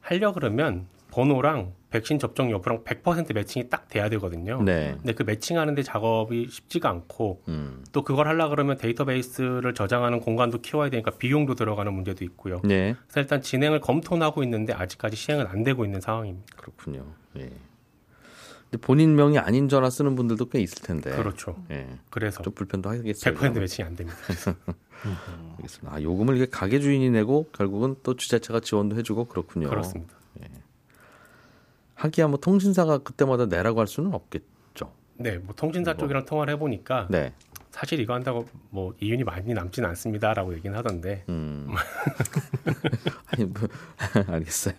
하려 0.00 0.32
그러면 0.32 0.86
번호랑 1.10 1.72
백신 1.90 2.18
접종 2.18 2.50
여부랑 2.50 2.84
100% 2.84 3.34
매칭이 3.34 3.68
딱 3.70 3.88
돼야 3.88 4.08
되거든요. 4.10 4.62
네. 4.62 4.94
근데 4.98 5.14
그 5.14 5.22
매칭하는데 5.22 5.82
작업이 5.82 6.48
쉽지가 6.50 6.88
않고 6.90 7.42
음. 7.48 7.84
또 7.92 8.02
그걸 8.02 8.28
하려 8.28 8.48
그러면 8.48 8.76
데이터베이스를 8.76 9.72
저장하는 9.74 10.20
공간도 10.20 10.60
키워야 10.60 10.90
되니까 10.90 11.12
비용도 11.12 11.54
들어가는 11.54 11.92
문제도 11.92 12.24
있고요. 12.24 12.60
네. 12.64 12.94
그래서 13.06 13.20
일단 13.20 13.40
진행을 13.40 13.80
검토는 13.80 14.24
하고 14.24 14.42
있는데 14.42 14.74
아직까지 14.74 15.16
시행은 15.16 15.46
안 15.46 15.62
되고 15.62 15.84
있는 15.84 16.00
상황입니다. 16.00 16.56
그렇군요. 16.56 17.06
예. 17.38 17.50
근데 18.70 18.82
본인 18.82 19.16
명이 19.16 19.38
아닌 19.38 19.68
전화 19.70 19.88
쓰는 19.88 20.14
분들도 20.14 20.50
꽤 20.50 20.60
있을 20.60 20.82
텐데. 20.82 21.10
그렇죠. 21.16 21.56
예. 21.70 21.88
그래서 22.10 22.42
좀 22.42 22.52
불편도 22.52 22.90
하겠어요. 22.90 23.34
100% 23.34 23.58
매칭이 23.58 23.86
안 23.86 23.96
됩니다. 23.96 24.18
알겠습니다. 25.56 25.96
아, 25.96 26.02
요금을 26.02 26.36
이게 26.36 26.46
가게 26.46 26.80
주인이 26.80 27.08
내고 27.10 27.48
결국은 27.52 27.96
또 28.02 28.16
지자체가 28.16 28.60
지원도 28.60 28.96
해주고 28.96 29.24
그렇군요. 29.26 29.70
그렇습니다. 29.70 30.18
하기야 31.98 32.28
뭐 32.28 32.38
통신사가 32.38 32.98
그때마다 32.98 33.46
내라고 33.46 33.80
할 33.80 33.86
수는 33.88 34.14
없겠죠. 34.14 34.92
네, 35.16 35.38
뭐 35.38 35.54
통신사 35.56 35.94
쪽이랑 35.96 36.24
통화를 36.26 36.54
해보니까 36.54 37.08
네. 37.10 37.32
사실 37.70 37.98
이거 38.00 38.14
한다고 38.14 38.46
뭐 38.70 38.94
이윤이 39.00 39.24
많이 39.24 39.52
남진 39.52 39.84
않습니다라고 39.84 40.54
얘기는 40.54 40.76
하던데 40.76 41.24
음. 41.28 41.68
아니, 43.32 43.44
뭐, 43.44 43.62
알겠어요. 44.34 44.74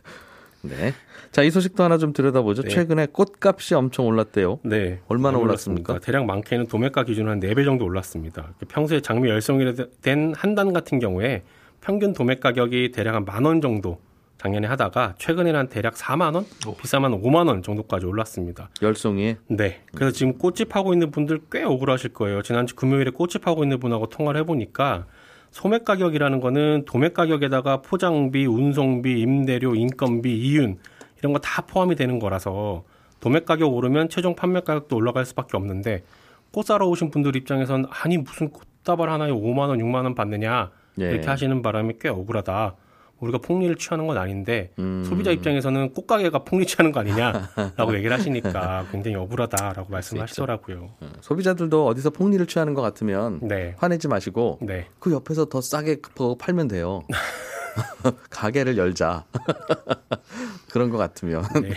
네. 0.61 0.93
자, 1.31 1.41
이 1.43 1.51
소식도 1.51 1.83
하나 1.83 1.97
좀 1.97 2.11
들여다보죠. 2.11 2.63
네. 2.63 2.69
최근에 2.69 3.07
꽃값이 3.13 3.75
엄청 3.75 4.05
올랐대요. 4.07 4.59
네. 4.63 4.99
얼마나 5.07 5.37
올랐습니까? 5.37 5.99
대략 5.99 6.25
많게는 6.25 6.67
도매가 6.67 7.03
기준으로 7.05 7.31
한 7.31 7.39
4배 7.39 7.63
정도 7.63 7.85
올랐습니다. 7.85 8.53
평소에 8.67 8.99
장미 9.01 9.29
열송이 9.29 9.73
된 10.01 10.33
한 10.35 10.55
단 10.55 10.73
같은 10.73 10.99
경우에 10.99 11.43
평균 11.81 12.11
도매 12.13 12.35
가격이 12.35 12.91
대략 12.91 13.15
한 13.15 13.23
만 13.25 13.45
원 13.45 13.61
정도 13.61 13.99
작년에 14.39 14.67
하다가 14.67 15.15
최근에는 15.17 15.59
한 15.59 15.67
대략 15.67 15.95
4만 15.95 16.33
원, 16.33 16.45
비싸면 16.81 17.21
5만 17.21 17.47
원 17.47 17.61
정도까지 17.61 18.05
올랐습니다. 18.05 18.69
열송이. 18.81 19.35
네. 19.47 19.81
그래서 19.93 20.11
지금 20.11 20.37
꽃집 20.37 20.75
하고 20.75 20.93
있는 20.93 21.11
분들 21.11 21.41
꽤 21.51 21.63
억울하실 21.63 22.13
거예요. 22.13 22.41
지난주 22.41 22.75
금요일에 22.75 23.11
꽃집 23.11 23.45
하고 23.47 23.63
있는 23.63 23.79
분하고 23.79 24.07
통화를 24.07 24.39
해보니까 24.41 25.05
소매 25.51 25.79
가격이라는 25.79 26.39
거는 26.39 26.85
도매 26.85 27.09
가격에다가 27.09 27.81
포장비, 27.81 28.45
운송비, 28.45 29.19
임대료, 29.19 29.75
인건비, 29.75 30.37
이윤 30.37 30.77
이런 31.19 31.33
거 31.33 31.39
다 31.39 31.61
포함이 31.63 31.95
되는 31.95 32.17
거라서 32.19 32.85
도매 33.19 33.41
가격 33.41 33.73
오르면 33.73 34.07
최종 34.07 34.35
판매 34.35 34.61
가격도 34.61 34.95
올라갈 34.95 35.25
수밖에 35.25 35.57
없는데 35.57 36.03
꽃 36.51 36.65
사러 36.65 36.87
오신 36.87 37.11
분들 37.11 37.35
입장에선 37.35 37.87
아니 37.89 38.17
무슨 38.17 38.49
꽃다발 38.51 39.09
하나에 39.09 39.31
5만 39.31 39.67
원, 39.67 39.79
6만 39.79 39.95
원 40.05 40.15
받느냐 40.15 40.71
예. 41.01 41.11
이렇게 41.11 41.27
하시는 41.27 41.61
바람에 41.61 41.95
꽤 41.99 42.07
억울하다. 42.07 42.75
우리가 43.19 43.39
폭리를 43.39 43.75
취하는 43.75 44.07
건 44.07 44.17
아닌데 44.17 44.71
음. 44.79 45.03
소비자 45.07 45.31
입장에서는 45.31 45.93
꽃가게가 45.93 46.43
폭리 46.43 46.65
취하는 46.65 46.91
거 46.91 46.99
아니냐라고 46.99 47.93
얘기를 47.95 48.17
하시니까 48.17 48.87
굉장히 48.91 49.17
억울하다라고 49.17 49.91
말씀하시더라고요. 49.91 50.89
음, 51.01 51.13
소비자들도 51.21 51.85
어디서 51.87 52.11
폭리를 52.11 52.45
취하는 52.45 52.73
것 52.73 52.81
같으면 52.81 53.39
네, 53.41 53.75
화내지 53.77 54.07
마시고 54.07 54.59
네, 54.61 54.87
그 54.99 55.11
옆에서 55.11 55.45
더 55.45 55.61
싸게 55.61 55.97
팔면 56.39 56.67
돼요. 56.67 57.03
가게를 58.29 58.77
열자. 58.77 59.25
그런 60.71 60.89
것 60.89 60.97
같으면. 60.97 61.43
네. 61.61 61.73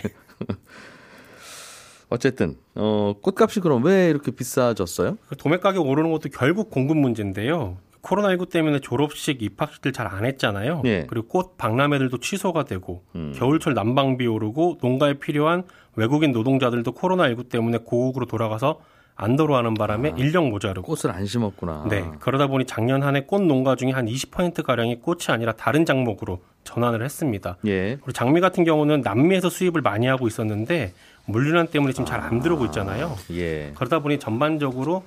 어쨌든 2.09 2.55
어, 2.75 3.15
꽃값이 3.21 3.59
그럼 3.59 3.83
왜 3.83 4.09
이렇게 4.09 4.31
비싸졌어요? 4.31 5.17
그 5.27 5.35
도매 5.35 5.57
가격 5.57 5.87
오르는 5.87 6.11
것도 6.11 6.29
결국 6.29 6.69
공급 6.69 6.97
문제인데요. 6.97 7.77
코로나19 8.03 8.49
때문에 8.51 8.79
졸업식, 8.79 9.41
입학식들 9.41 9.91
잘 9.93 10.03
안 10.07 10.25
했잖아요. 10.25 10.81
예. 10.85 11.05
그리고 11.07 11.27
꽃 11.27 11.57
박람회들도 11.57 12.17
취소가 12.19 12.65
되고 12.65 13.03
음. 13.15 13.33
겨울철 13.35 13.73
난방비 13.73 14.27
오르고 14.27 14.77
농가에 14.81 15.13
필요한 15.15 15.63
외국인 15.95 16.31
노동자들도 16.33 16.91
코로나19 16.91 17.49
때문에 17.49 17.79
고국으로 17.79 18.25
돌아가서 18.27 18.81
안 19.15 19.35
돌아가는 19.35 19.73
바람에 19.73 20.11
아. 20.11 20.15
인력 20.17 20.49
모자르고 20.49 20.87
꽃을 20.95 21.15
안 21.15 21.25
심었구나. 21.25 21.85
네. 21.89 22.03
그러다 22.19 22.47
보니 22.47 22.65
작년 22.65 23.01
한 23.03 23.15
해 23.15 23.21
꽃 23.25 23.41
농가 23.43 23.75
중에 23.75 23.91
한 23.91 24.05
20%가량이 24.07 25.01
꽃이 25.01 25.19
아니라 25.29 25.53
다른 25.53 25.85
작목으로 25.85 26.41
전환을 26.63 27.03
했습니다. 27.03 27.57
예. 27.65 27.95
그리고 27.95 28.11
장미 28.11 28.41
같은 28.41 28.63
경우는 28.65 29.01
남미에서 29.01 29.49
수입을 29.49 29.81
많이 29.81 30.07
하고 30.07 30.27
있었는데 30.27 30.93
물류난 31.25 31.67
때문에 31.67 31.93
지금 31.93 32.05
잘 32.05 32.19
안 32.21 32.41
들어오고 32.41 32.65
있잖아요. 32.65 33.15
예. 33.31 33.71
그러다 33.75 33.99
보니 33.99 34.19
전반적으로 34.19 35.03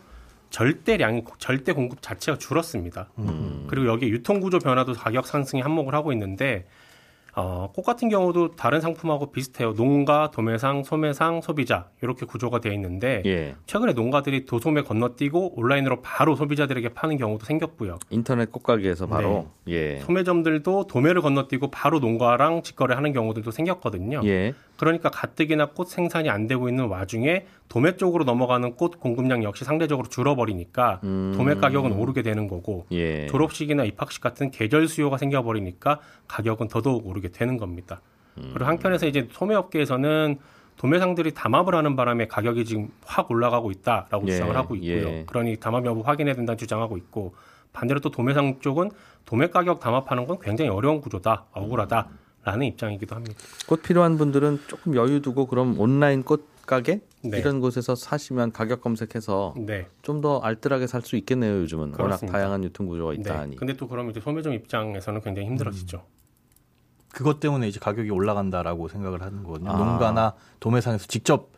절대량이 0.50 1.22
절대 1.38 1.72
공급 1.72 2.02
자체가 2.02 2.38
줄었습니다. 2.38 3.08
그리고 3.68 3.86
여기 3.86 4.08
유통 4.08 4.40
구조 4.40 4.58
변화도 4.58 4.94
가격 4.94 5.26
상승에 5.26 5.60
한몫을 5.60 5.94
하고 5.94 6.12
있는데 6.12 6.64
어, 7.38 7.70
꽃 7.74 7.82
같은 7.82 8.08
경우도 8.08 8.56
다른 8.56 8.80
상품하고 8.80 9.30
비슷해요. 9.30 9.74
농가, 9.74 10.30
도매상, 10.30 10.84
소매상, 10.84 11.42
소비자 11.42 11.90
이렇게 12.00 12.24
구조가 12.24 12.60
되어 12.60 12.72
있는데 12.72 13.22
예. 13.26 13.54
최근에 13.66 13.92
농가들이 13.92 14.46
도소매 14.46 14.80
건너뛰고 14.80 15.60
온라인으로 15.60 16.00
바로 16.00 16.34
소비자들에게 16.34 16.88
파는 16.94 17.18
경우도 17.18 17.44
생겼고요. 17.44 17.98
인터넷 18.08 18.50
꽃가게에서 18.50 19.06
바로 19.06 19.48
예. 19.68 20.00
소매점들도 20.00 20.86
도매를 20.86 21.20
건너뛰고 21.20 21.70
바로 21.70 21.98
농가랑 21.98 22.62
직거래하는 22.62 23.12
경우들도 23.12 23.50
생겼거든요. 23.50 24.22
예. 24.24 24.54
그러니까 24.76 25.10
가뜩이나 25.10 25.66
꽃 25.70 25.88
생산이 25.88 26.28
안 26.28 26.46
되고 26.46 26.68
있는 26.68 26.86
와중에 26.86 27.46
도매 27.68 27.96
쪽으로 27.96 28.24
넘어가는 28.24 28.76
꽃 28.76 29.00
공급량 29.00 29.42
역시 29.42 29.64
상대적으로 29.64 30.08
줄어버리니까 30.08 31.00
음. 31.04 31.34
도매 31.36 31.54
가격은 31.56 31.92
오르게 31.92 32.22
되는 32.22 32.48
거고 32.48 32.86
예. 32.92 33.26
졸업식이나 33.26 33.84
입학식 33.84 34.20
같은 34.20 34.50
계절 34.50 34.88
수요가 34.88 35.16
생겨버리니까 35.18 36.00
가격은 36.28 36.68
더더욱 36.68 37.06
오르게 37.06 37.28
되는 37.28 37.56
겁니다. 37.56 38.00
음. 38.38 38.50
그리고 38.52 38.68
한편에서 38.68 39.06
이제 39.06 39.28
소매업계에서는 39.32 40.38
도매상들이 40.76 41.32
담합을 41.32 41.74
하는 41.74 41.96
바람에 41.96 42.26
가격이 42.26 42.66
지금 42.66 42.88
확 43.04 43.30
올라가고 43.30 43.70
있다라고 43.70 44.28
예, 44.28 44.32
주장을 44.32 44.54
하고 44.54 44.76
있고요. 44.76 45.08
예. 45.08 45.24
그러니 45.26 45.56
담합 45.56 45.86
여부 45.86 46.02
확인해야 46.02 46.34
된다는 46.34 46.58
주장하고 46.58 46.98
있고 46.98 47.34
반대로 47.72 48.00
또 48.00 48.10
도매상 48.10 48.60
쪽은 48.60 48.90
도매 49.24 49.48
가격 49.48 49.80
담합하는 49.80 50.26
건 50.26 50.38
굉장히 50.40 50.70
어려운 50.70 51.00
구조다, 51.00 51.46
억울하다 51.52 52.08
라는 52.46 52.66
입장이기도 52.68 53.16
합니다. 53.16 53.36
꽃 53.66 53.82
필요한 53.82 54.16
분들은 54.18 54.60
조금 54.68 54.94
여유 54.94 55.20
두고 55.20 55.46
그럼 55.46 55.80
온라인 55.80 56.22
꽃 56.22 56.46
가게 56.64 57.00
네. 57.24 57.38
이런 57.38 57.58
곳에서 57.60 57.96
사시면 57.96 58.52
가격 58.52 58.80
검색해서 58.82 59.54
네. 59.58 59.88
좀더 60.02 60.38
알뜰하게 60.38 60.86
살 60.86 61.02
수 61.02 61.16
있겠네요. 61.16 61.58
요즘은 61.62 61.86
워낙 61.86 61.96
그렇습니다. 61.96 62.38
다양한 62.38 62.62
유통 62.62 62.86
구조가 62.86 63.14
있다 63.14 63.32
네. 63.32 63.38
하니. 63.38 63.56
근데 63.56 63.72
또 63.72 63.88
그러면 63.88 64.12
이제 64.12 64.20
소매점 64.20 64.52
입장에서는 64.52 65.20
굉장히 65.22 65.48
힘들어지죠. 65.48 66.04
그것 67.12 67.40
때문에 67.40 67.66
이제 67.66 67.80
가격이 67.80 68.10
올라간다라고 68.10 68.86
생각을 68.88 69.22
하는 69.22 69.42
거거든요. 69.42 69.70
아. 69.72 69.76
농가나 69.76 70.34
도매상에서 70.60 71.06
직접 71.08 71.50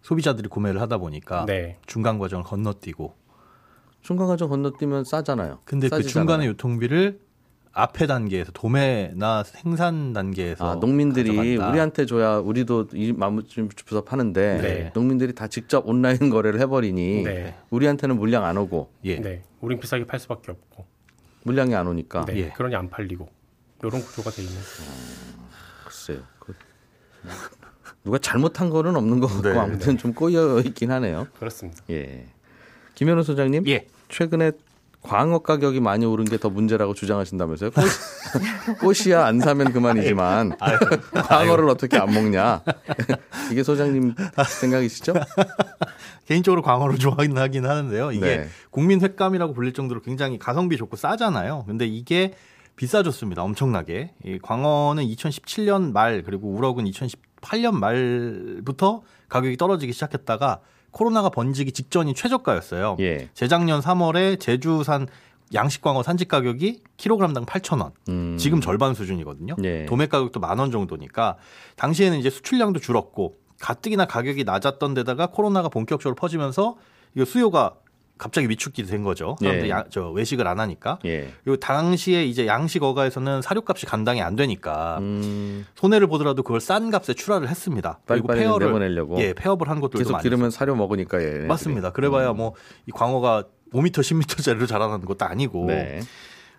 소비자들이 0.00 0.48
구매를 0.48 0.80
하다 0.80 0.96
보니까 0.98 1.44
네. 1.44 1.76
중간 1.86 2.18
과정을 2.18 2.44
건너뛰고 2.44 3.14
중간 4.00 4.26
과정 4.26 4.48
건너뛰면 4.48 5.04
싸잖아요. 5.04 5.58
근데 5.66 5.88
그 5.90 5.96
싸지잖아요. 5.96 6.12
중간의 6.26 6.48
유통비를 6.48 7.20
앞에 7.72 8.06
단계에서 8.06 8.50
도매나 8.52 9.44
생산 9.44 10.12
단계에서 10.12 10.72
아, 10.72 10.74
농민들이 10.76 11.36
가져간다. 11.36 11.70
우리한테 11.70 12.06
줘야 12.06 12.38
우리도 12.38 12.88
이 12.94 13.12
마무 13.12 13.42
주서 13.44 14.02
파는데 14.02 14.58
네. 14.60 14.90
농민들이 14.94 15.34
다 15.34 15.46
직접 15.46 15.86
온라인 15.86 16.30
거래를 16.30 16.60
해버리니 16.60 17.22
네. 17.22 17.54
우리한테는 17.70 18.16
물량 18.16 18.44
안 18.44 18.56
오고 18.56 18.90
예. 19.04 19.20
네. 19.20 19.42
우린 19.60 19.78
비싸게 19.78 20.06
팔 20.06 20.18
수밖에 20.18 20.50
없고. 20.50 20.84
물량이 21.44 21.74
안 21.74 21.86
오니까 21.86 22.24
네. 22.26 22.36
예. 22.36 22.48
그러니 22.50 22.74
안 22.74 22.90
팔리고. 22.90 23.28
이런 23.82 24.02
구조가 24.02 24.30
돼 24.30 24.42
있는. 24.42 24.56
글쎄요. 25.84 26.18
그, 26.38 26.54
누가 28.04 28.18
잘못한 28.18 28.68
거는 28.68 28.94
없는 28.96 29.20
것 29.20 29.26
같고 29.28 29.48
네, 29.48 29.58
아무튼 29.58 29.96
좀 29.96 30.12
꼬여 30.12 30.60
있긴 30.60 30.90
하네요. 30.90 31.28
그렇습니다. 31.38 31.82
예. 31.90 32.26
김현우 32.94 33.22
소장님, 33.22 33.66
예. 33.68 33.86
최근에 34.08 34.52
광어 35.02 35.38
가격이 35.40 35.80
많이 35.80 36.04
오른 36.04 36.24
게 36.24 36.36
더 36.38 36.50
문제라고 36.50 36.94
주장하신다면서요? 36.94 37.70
꽃, 37.70 37.82
꽃이야 38.80 39.24
안 39.26 39.40
사면 39.40 39.72
그만이지만 39.72 40.56
광어를 41.14 41.68
어떻게 41.68 41.98
안 41.98 42.12
먹냐? 42.12 42.62
이게 43.50 43.62
소장님 43.62 44.14
생각이시죠? 44.60 45.14
개인적으로 46.26 46.62
광어를 46.62 46.98
좋아하긴 46.98 47.36
하긴 47.36 47.66
하는데요. 47.66 48.12
이게 48.12 48.36
네. 48.38 48.48
국민 48.70 49.00
횟감이라고 49.00 49.52
불릴 49.52 49.72
정도로 49.72 50.00
굉장히 50.02 50.38
가성비 50.38 50.76
좋고 50.76 50.96
싸잖아요. 50.96 51.64
근데 51.66 51.86
이게 51.86 52.34
비싸졌습니다. 52.76 53.42
엄청나게. 53.42 54.14
이 54.24 54.38
광어는 54.40 55.04
2017년 55.04 55.92
말 55.92 56.22
그리고 56.22 56.48
우럭은 56.52 56.84
2018년 56.84 57.72
말부터 57.74 59.02
가격이 59.28 59.56
떨어지기 59.56 59.92
시작했다가 59.92 60.60
코로나가 60.90 61.28
번지기 61.30 61.72
직전이 61.72 62.14
최저가였어요. 62.14 62.96
예. 63.00 63.28
재작년 63.34 63.80
3월에 63.80 64.38
제주산 64.40 65.06
양식광어 65.52 66.02
산지 66.02 66.26
가격이 66.26 66.82
킬로그램당 66.96 67.44
8,000원. 67.44 67.92
음. 68.08 68.36
지금 68.38 68.60
절반 68.60 68.94
수준이거든요. 68.94 69.56
예. 69.64 69.86
도매 69.86 70.06
가격도 70.06 70.38
만 70.40 70.58
원 70.60 70.70
정도니까 70.70 71.36
당시에는 71.76 72.18
이제 72.18 72.30
수출량도 72.30 72.80
줄었고 72.80 73.36
가뜩이나 73.60 74.06
가격이 74.06 74.44
낮았던 74.44 74.94
데다가 74.94 75.26
코로나가 75.26 75.68
본격적으로 75.68 76.14
퍼지면서 76.14 76.76
이거 77.14 77.24
수요가 77.24 77.74
갑자기 78.20 78.48
위축이 78.50 78.84
된 78.84 79.02
거죠. 79.02 79.36
사람들이 79.40 79.68
예. 79.68 79.72
야- 79.72 79.84
저 79.90 80.10
외식을 80.10 80.46
안 80.46 80.60
하니까. 80.60 80.98
예. 81.06 81.32
그리고 81.42 81.58
당시에 81.58 82.24
이제 82.24 82.46
양식 82.46 82.82
어가에서는 82.82 83.40
사료값이 83.40 83.86
감당이 83.86 84.20
안 84.20 84.36
되니까 84.36 84.98
음, 85.00 85.66
손해를 85.74 86.06
보더라도 86.06 86.42
그걸 86.42 86.60
싼 86.60 86.90
값에 86.90 87.14
출하를 87.14 87.48
했습니다. 87.48 87.98
그리고 88.06 88.28
폐업을 88.28 88.66
내보내려고. 88.66 89.18
예, 89.20 89.32
폐업을 89.32 89.68
한 89.70 89.80
것들도 89.80 90.04
계속 90.04 90.20
기르면 90.22 90.50
사료 90.50 90.74
먹으니까 90.76 91.22
예. 91.22 91.38
맞습니다. 91.46 91.90
그래봐야 91.92 92.32
뭐이 92.34 92.92
광어가 92.92 93.44
5m, 93.72 93.92
10m짜리로 93.92 94.66
자라나는 94.66 95.06
것도 95.06 95.24
아니고 95.24 95.66
네. 95.66 96.00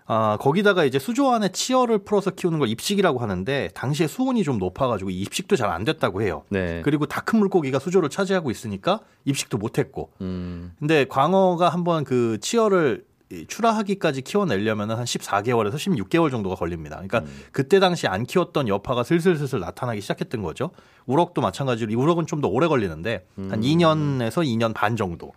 아, 0.06 0.36
거기다가 0.40 0.84
이제 0.84 0.98
수조 0.98 1.30
안에 1.32 1.50
치어를 1.52 1.98
풀어서 1.98 2.30
키우는 2.30 2.58
걸 2.58 2.68
입식이라고 2.68 3.18
하는데 3.20 3.68
당시에 3.74 4.06
수온이 4.06 4.42
좀 4.42 4.58
높아가지고 4.58 5.10
입식도 5.10 5.56
잘 5.56 5.70
안 5.70 5.84
됐다고 5.84 6.22
해요. 6.22 6.42
네. 6.50 6.82
그리고 6.84 7.06
다 7.06 7.22
큰 7.22 7.38
물고기가 7.38 7.78
수조를 7.78 8.08
차지하고 8.10 8.50
있으니까 8.50 9.00
입식도 9.24 9.56
못했고. 9.58 10.10
음, 10.20 10.72
근데 10.78 11.04
광어가 11.06 11.68
한번 11.68 12.04
그 12.04 12.38
치어를 12.40 13.04
이 13.30 13.46
출하하기까지 13.46 14.20
키워내려면 14.22 14.90
한 14.90 15.04
14개월에서 15.04 15.76
16개월 15.76 16.30
정도가 16.30 16.54
걸립니다. 16.56 16.96
그러니까 16.96 17.20
음. 17.20 17.44
그때 17.52 17.80
당시 17.80 18.06
안 18.06 18.24
키웠던 18.26 18.68
여파가 18.68 19.04
슬슬슬슬 19.04 19.58
나타나기 19.60 20.02
시작했던 20.02 20.42
거죠. 20.42 20.70
우럭도 21.06 21.40
마찬가지로 21.40 21.90
이 21.92 21.94
우럭은 21.94 22.26
좀 22.26 22.42
더 22.42 22.48
오래 22.48 22.66
걸리는데 22.66 23.24
음. 23.38 23.48
한 23.50 23.62
2년에서 23.62 24.44
2년 24.44 24.74
반 24.74 24.96
정도. 24.96 25.32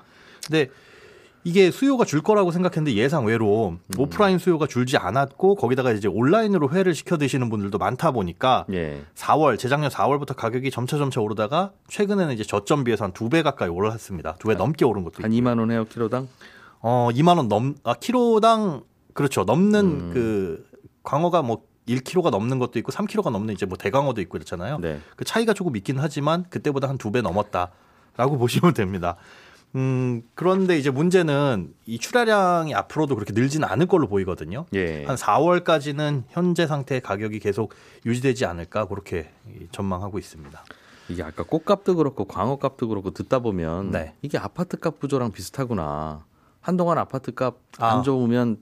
근데 0.46 0.68
이게 1.46 1.70
수요가 1.70 2.06
줄 2.06 2.22
거라고 2.22 2.50
생각했는데 2.52 2.96
예상 2.98 3.26
외로 3.26 3.70
음. 3.70 3.80
오프라인 4.00 4.40
수요가 4.40 4.66
줄지 4.66 4.98
않았고 4.98 5.54
거기다가 5.56 5.92
이제 5.92 6.08
온라인으로 6.08 6.72
회를 6.72 6.96
시켜 6.96 7.18
드시는 7.18 7.50
분들도 7.52 7.78
많다 7.78 8.10
보니까 8.12 8.66
예. 8.74 9.04
4월 9.14 9.60
재작년 9.60 9.92
4월부터 9.92 10.36
가격이 10.36 10.72
점차 10.72 10.98
점차 10.98 11.22
오르다가 11.22 11.72
최근에는 11.88 12.34
이제 12.34 12.44
저점 12.44 12.84
비해서 12.84 13.04
한 13.06 13.12
두 13.14 13.30
배 13.30 13.44
가까이 13.44 13.70
올랐습니다. 13.70 14.36
두 14.40 14.48
배 14.50 14.56
넘게 14.56 14.86
오른 14.86 15.04
것도 15.04 15.22
한 15.24 15.32
있고. 15.32 15.44
2만 15.48 15.60
원 15.60 15.70
해요 15.72 15.86
키로당? 15.88 16.28
어, 16.82 17.10
2만 17.14 17.38
원 17.38 17.48
넘, 17.48 17.76
아, 17.84 17.94
키로당, 17.94 18.82
그렇죠. 19.14 19.44
넘는 19.44 19.86
음. 19.86 20.12
그, 20.14 20.66
광어가 21.04 21.44
뭐 21.44 21.62
1kg가 21.88 22.32
넘는 22.32 22.58
것도 22.58 22.80
있고 22.80 22.92
3kg가 22.92 23.30
넘는 23.30 23.54
이제 23.54 23.68
뭐 23.68 23.78
대광어도 23.78 24.20
있고 24.22 24.32
그렇잖아요. 24.34 24.80
네. 24.80 25.00
그 25.16 25.24
차이가 25.26 25.54
조금 25.54 25.76
있긴 25.76 26.00
하지만 26.00 26.46
그때보다 26.50 26.90
한 26.90 26.98
두 26.98 27.12
배 27.12 27.22
넘었다라고 27.22 28.38
보시면 28.40 28.74
됩니다. 28.74 29.16
음, 29.76 30.24
그런데 30.36 30.78
이제 30.78 30.90
문제는 30.90 31.74
이 31.86 32.00
출하량이 32.00 32.74
앞으로도 32.74 33.16
그렇게 33.16 33.34
늘지는 33.34 33.68
않을 33.68 33.88
걸로 33.88 34.08
보이거든요. 34.08 34.66
예. 34.74 35.04
한 35.06 35.16
4월까지는 35.16 36.24
현재 36.30 36.66
상태의 36.66 37.02
가격이 37.02 37.40
계속 37.40 37.74
유지되지 38.06 38.46
않을까 38.46 38.88
그렇게 38.88 39.32
전망하고 39.72 40.18
있습니다. 40.18 40.64
이게 41.10 41.24
아까 41.24 41.44
꽃값도 41.44 41.98
그렇고 41.98 42.26
광어값도 42.26 42.88
그렇고 42.88 43.12
듣다 43.12 43.40
보면 43.40 43.92
네. 43.92 44.16
이게 44.22 44.38
아파트값 44.38 45.00
구조랑 45.00 45.32
비슷하구나. 45.32 46.26
한동안 46.62 46.98
아파트값 46.98 47.58
안 47.80 48.00
아. 48.00 48.02
좋으면 48.02 48.58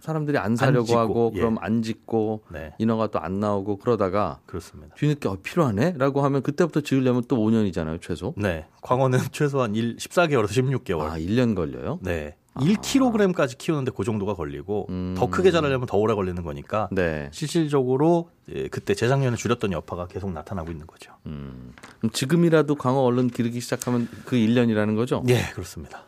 사람들이 0.00 0.38
안 0.38 0.56
사려고 0.56 0.86
짓고, 0.86 0.98
하고 0.98 1.32
예. 1.34 1.38
그럼 1.40 1.56
안 1.60 1.82
짓고 1.82 2.42
네, 2.52 2.72
인허가 2.78 3.06
또 3.08 3.18
안 3.18 3.40
나오고 3.40 3.78
그러다가 3.78 4.40
그렇습니다. 4.46 4.94
뒤늦게 4.96 5.28
어, 5.28 5.36
필요하네?라고 5.42 6.22
하면 6.22 6.42
그때부터 6.42 6.80
지으려면 6.82 7.22
또 7.28 7.36
5년이잖아요 7.38 8.00
최소. 8.02 8.34
네, 8.36 8.66
광어는 8.82 9.18
최소한 9.32 9.74
1, 9.74 9.96
14개월에서 9.96 10.48
16개월. 10.48 11.00
아 11.02 11.18
1년 11.18 11.54
걸려요? 11.56 11.98
네. 12.02 12.36
1kg까지 12.56 13.58
키우는데 13.58 13.90
그 13.94 14.02
정도가 14.02 14.32
걸리고 14.34 14.86
음. 14.88 15.14
더 15.16 15.28
크게 15.28 15.50
자라려면 15.50 15.86
더 15.86 15.98
오래 15.98 16.14
걸리는 16.14 16.42
거니까 16.42 16.88
네. 16.90 17.28
실질적으로 17.32 18.30
예, 18.54 18.68
그때 18.68 18.94
재작년에 18.94 19.36
줄였던 19.36 19.72
여파가 19.72 20.06
계속 20.06 20.32
나타나고 20.32 20.70
있는 20.70 20.86
거죠. 20.86 21.12
음. 21.26 21.74
지금이라도 22.12 22.76
광어 22.76 23.00
얼른 23.00 23.28
기르기 23.28 23.60
시작하면 23.60 24.08
그 24.24 24.36
1년이라는 24.36 24.96
거죠? 24.96 25.22
예, 25.28 25.42
그렇습니다. 25.52 26.04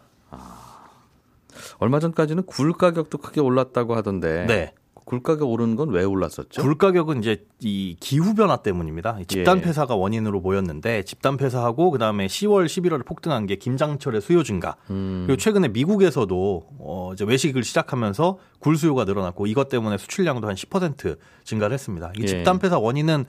얼마 1.79 2.01
전까지는 2.01 2.45
굴 2.47 2.73
가격도 2.73 3.19
크게 3.19 3.41
올랐다고 3.41 3.95
하던데 3.97 4.47
네. 4.47 4.73
굴 5.05 5.23
가격 5.23 5.49
오르는 5.49 5.75
건 5.77 5.89
왜 5.89 6.05
올랐었죠? 6.05 6.61
굴 6.61 6.77
가격은 6.77 7.21
이제 7.21 7.47
이 7.61 7.97
기후 7.99 8.35
변화 8.35 8.59
때문입니다. 8.59 9.17
이 9.21 9.25
집단 9.25 9.57
예. 9.57 9.63
폐사가 9.63 9.95
원인으로 9.97 10.43
보였는데 10.43 11.05
집단 11.05 11.39
폐사하고 11.39 11.91
그다음에 11.91 12.27
10월, 12.27 12.67
11월에 12.67 13.07
폭등한 13.07 13.47
게 13.47 13.57
김장철의 13.57 14.21
수요 14.21 14.43
증가. 14.43 14.77
음. 14.91 15.25
그리고 15.27 15.39
최근에 15.39 15.69
미국에서도 15.69 16.67
어 16.79 17.11
이제 17.15 17.25
외식을 17.25 17.65
시작하면서 17.65 18.39
굴 18.59 18.77
수요가 18.77 19.05
늘어났고 19.05 19.47
이것 19.47 19.71
때문에 19.71 19.97
수출량도 19.97 20.47
한 20.47 20.55
10% 20.55 21.17
증가를 21.43 21.73
했습니다. 21.73 22.13
이 22.19 22.23
예. 22.25 22.27
집단 22.27 22.59
폐사 22.59 22.79
원인은 22.79 23.25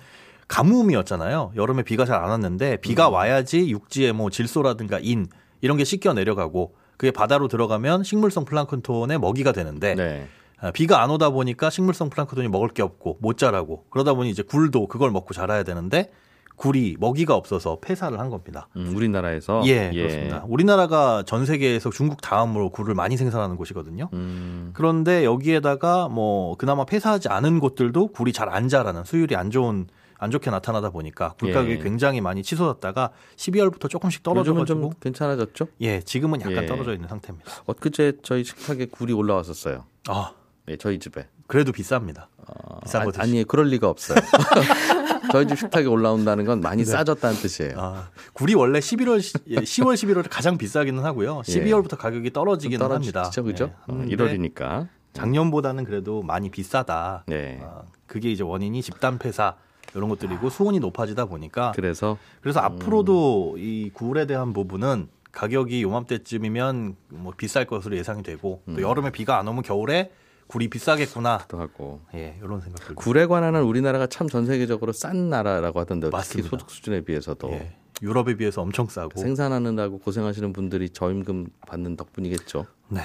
가뭄이었잖아요. 0.50 1.54
여름에 1.56 1.84
비가 1.84 2.06
잘 2.06 2.20
안 2.20 2.30
왔는데 2.32 2.78
비가 2.82 3.08
음. 3.08 3.14
와야지 3.14 3.70
육지에 3.70 4.12
뭐 4.12 4.30
질소라든가 4.30 5.00
인 5.00 5.28
이런 5.62 5.78
게 5.78 5.86
씻겨 5.86 6.14
내려가고 6.14 6.76
그게 7.00 7.12
바다로 7.12 7.48
들어가면 7.48 8.04
식물성 8.04 8.44
플랑크톤의 8.44 9.20
먹이가 9.20 9.54
되는데 9.54 9.96
네. 9.96 10.28
아, 10.60 10.70
비가 10.72 11.02
안 11.02 11.10
오다 11.10 11.30
보니까 11.30 11.70
식물성 11.70 12.10
플랑크톤이 12.10 12.50
먹을 12.50 12.68
게 12.68 12.84
없고 12.84 13.20
못 13.22 13.38
자라고 13.38 13.86
그러다 13.90 14.14
보니 14.14 14.30
이제 14.30 14.44
굴도 14.44 14.88
그걸 14.88 15.10
먹고 15.10 15.34
자라야 15.34 15.64
되는데 15.64 16.12
굴이 16.58 16.98
먹이가 17.00 17.36
없어서 17.36 17.78
폐사를 17.80 18.20
한 18.20 18.30
겁니다. 18.30 18.68
음, 18.76 18.92
우리나라에서 18.94 19.62
예, 19.64 19.92
그렇습니다. 19.92 20.44
우리나라가 20.46 21.24
전 21.26 21.46
세계에서 21.46 21.90
중국 21.90 22.20
다음으로 22.20 22.70
굴을 22.72 22.96
많이 22.96 23.16
생산하는 23.16 23.56
곳이거든요. 23.56 24.10
음, 24.12 24.72
그런데 24.74 25.24
여기에다가 25.24 26.10
뭐 26.10 26.58
그나마 26.58 26.84
폐사하지 26.84 27.30
않은 27.30 27.62
곳들도 27.62 28.08
굴이 28.08 28.34
잘 28.34 28.50
안 28.50 28.68
자라는 28.68 29.06
수율이 29.06 29.38
안 29.38 29.52
좋은 29.52 29.88
안 30.20 30.32
좋게 30.32 30.52
나타나다 30.52 30.90
보니까 30.90 31.34
굴 31.40 31.54
가격이 31.54 31.74
예. 31.74 31.78
굉장히 31.78 32.22
많이 32.22 32.44
치솟았다가 32.44 33.12
12월부터 33.38 33.90
조금씩 33.90 34.22
떨어져가지고 34.22 34.66
좀 34.66 34.90
괜찮아졌죠? 35.00 35.68
예 35.82 36.02
지금은 36.02 36.42
약간 36.42 36.64
예. 36.64 36.66
떨어져 36.66 36.94
있는 36.94 37.08
상태입니다. 37.08 37.50
엊그제 37.66 38.20
저희 38.22 38.44
식탁에 38.44 38.86
굴이 38.88 39.14
올라왔었어요. 39.14 39.86
아 40.10 40.34
예, 40.68 40.78
저희 40.78 41.00
집에. 41.00 41.28
그래도 41.48 41.72
비쌉니다. 41.72 42.28
어, 42.38 42.80
비싼 42.84 43.06
거 43.06 43.12
아, 43.18 43.24
아니 43.24 43.44
그럴 43.44 43.68
리가 43.68 43.90
없어요. 43.90 44.20
저희 45.32 45.48
집 45.48 45.58
식탁에 45.58 45.86
올라온다는 45.86 46.46
건 46.46 46.60
많이 46.60 46.84
싸졌다는 46.84 47.38
뜻이에요. 47.38 47.72
네. 47.72 47.78
아, 47.78 48.10
굴이 48.34 48.56
원래 48.56 48.80
11월, 48.80 49.20
10월, 49.20 49.94
11월에 49.94 50.28
가장 50.30 50.58
비싸기는 50.58 51.04
하고요. 51.04 51.42
12월부터 51.42 51.98
가격이 51.98 52.32
떨어지기는 52.34 52.84
합니다. 52.84 53.08
예. 53.08 53.12
떨어지죠, 53.14 53.44
그죠? 53.44 53.64
예, 53.66 53.92
어, 53.92 53.96
하는데 53.96 54.16
1월이니까. 54.16 54.88
작년보다는 55.14 55.86
그래도 55.86 56.22
많이 56.24 56.50
비싸다. 56.50 57.24
네. 57.28 57.60
아, 57.64 57.84
그게 58.06 58.32
이제 58.32 58.44
원인이 58.44 58.82
집단 58.82 59.18
폐사 59.18 59.56
이런 59.96 60.10
것들이고 60.10 60.50
수온이 60.50 60.80
높아지다 60.80 61.26
보니까 61.26 61.72
그래서 61.76 62.18
그래서 62.42 62.60
앞으로도 62.60 63.56
이 63.58 63.90
굴에 63.94 64.26
대한 64.26 64.54
부분은 64.54 65.10
가격이 65.32 65.84
요맘때쯤이면 65.84 66.96
뭐 67.10 67.34
비쌀 67.36 67.66
것으로 67.66 67.96
예상이 67.98 68.24
되고 68.24 68.62
또 68.66 68.82
여름에 68.82 69.12
비가 69.12 69.38
안 69.40 69.48
오면 69.48 69.64
겨울에 69.64 70.12
굴이 70.48 70.68
비싸겠구나. 70.70 71.46
또 71.48 71.60
하고 71.60 72.02
예, 72.16 72.36
이런 72.44 72.60
생각 72.62 72.84
들고. 72.86 73.02
굴에 73.02 73.28
관한은 73.28 73.62
우리나라가 73.64 74.08
참 74.08 74.28
전 74.28 74.48
세계적으로 74.48 74.92
싼 74.92 75.30
나라라고 75.30 75.80
하던데 75.80 76.08
특히 76.08 76.18
맞습니다. 76.18 76.50
소득 76.50 76.72
수준에 76.72 77.02
비해서도 77.02 77.52
예, 77.52 77.76
유럽에 78.02 78.36
비해서 78.36 78.64
엄청 78.64 78.88
싸고. 78.88 79.20
생산하느라고 79.20 80.00
고생하시는 80.00 80.52
분들이 80.54 80.90
저임금 80.90 81.48
받는 81.68 81.96
덕분이겠죠. 81.98 82.66
네. 82.88 83.02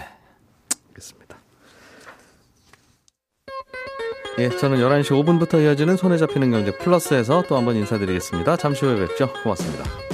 알겠습니다. 0.88 1.36
예, 4.38 4.48
저는 4.48 4.78
11시 4.78 5.10
5분부터 5.10 5.62
이어지는 5.62 5.96
손에 5.96 6.16
잡히는 6.16 6.50
경제 6.50 6.72
플러스에서 6.72 7.44
또 7.48 7.56
한번 7.56 7.76
인사드리겠습니다. 7.76 8.56
잠시 8.56 8.84
후에 8.84 8.96
뵙죠. 8.96 9.32
고맙습니다. 9.42 10.13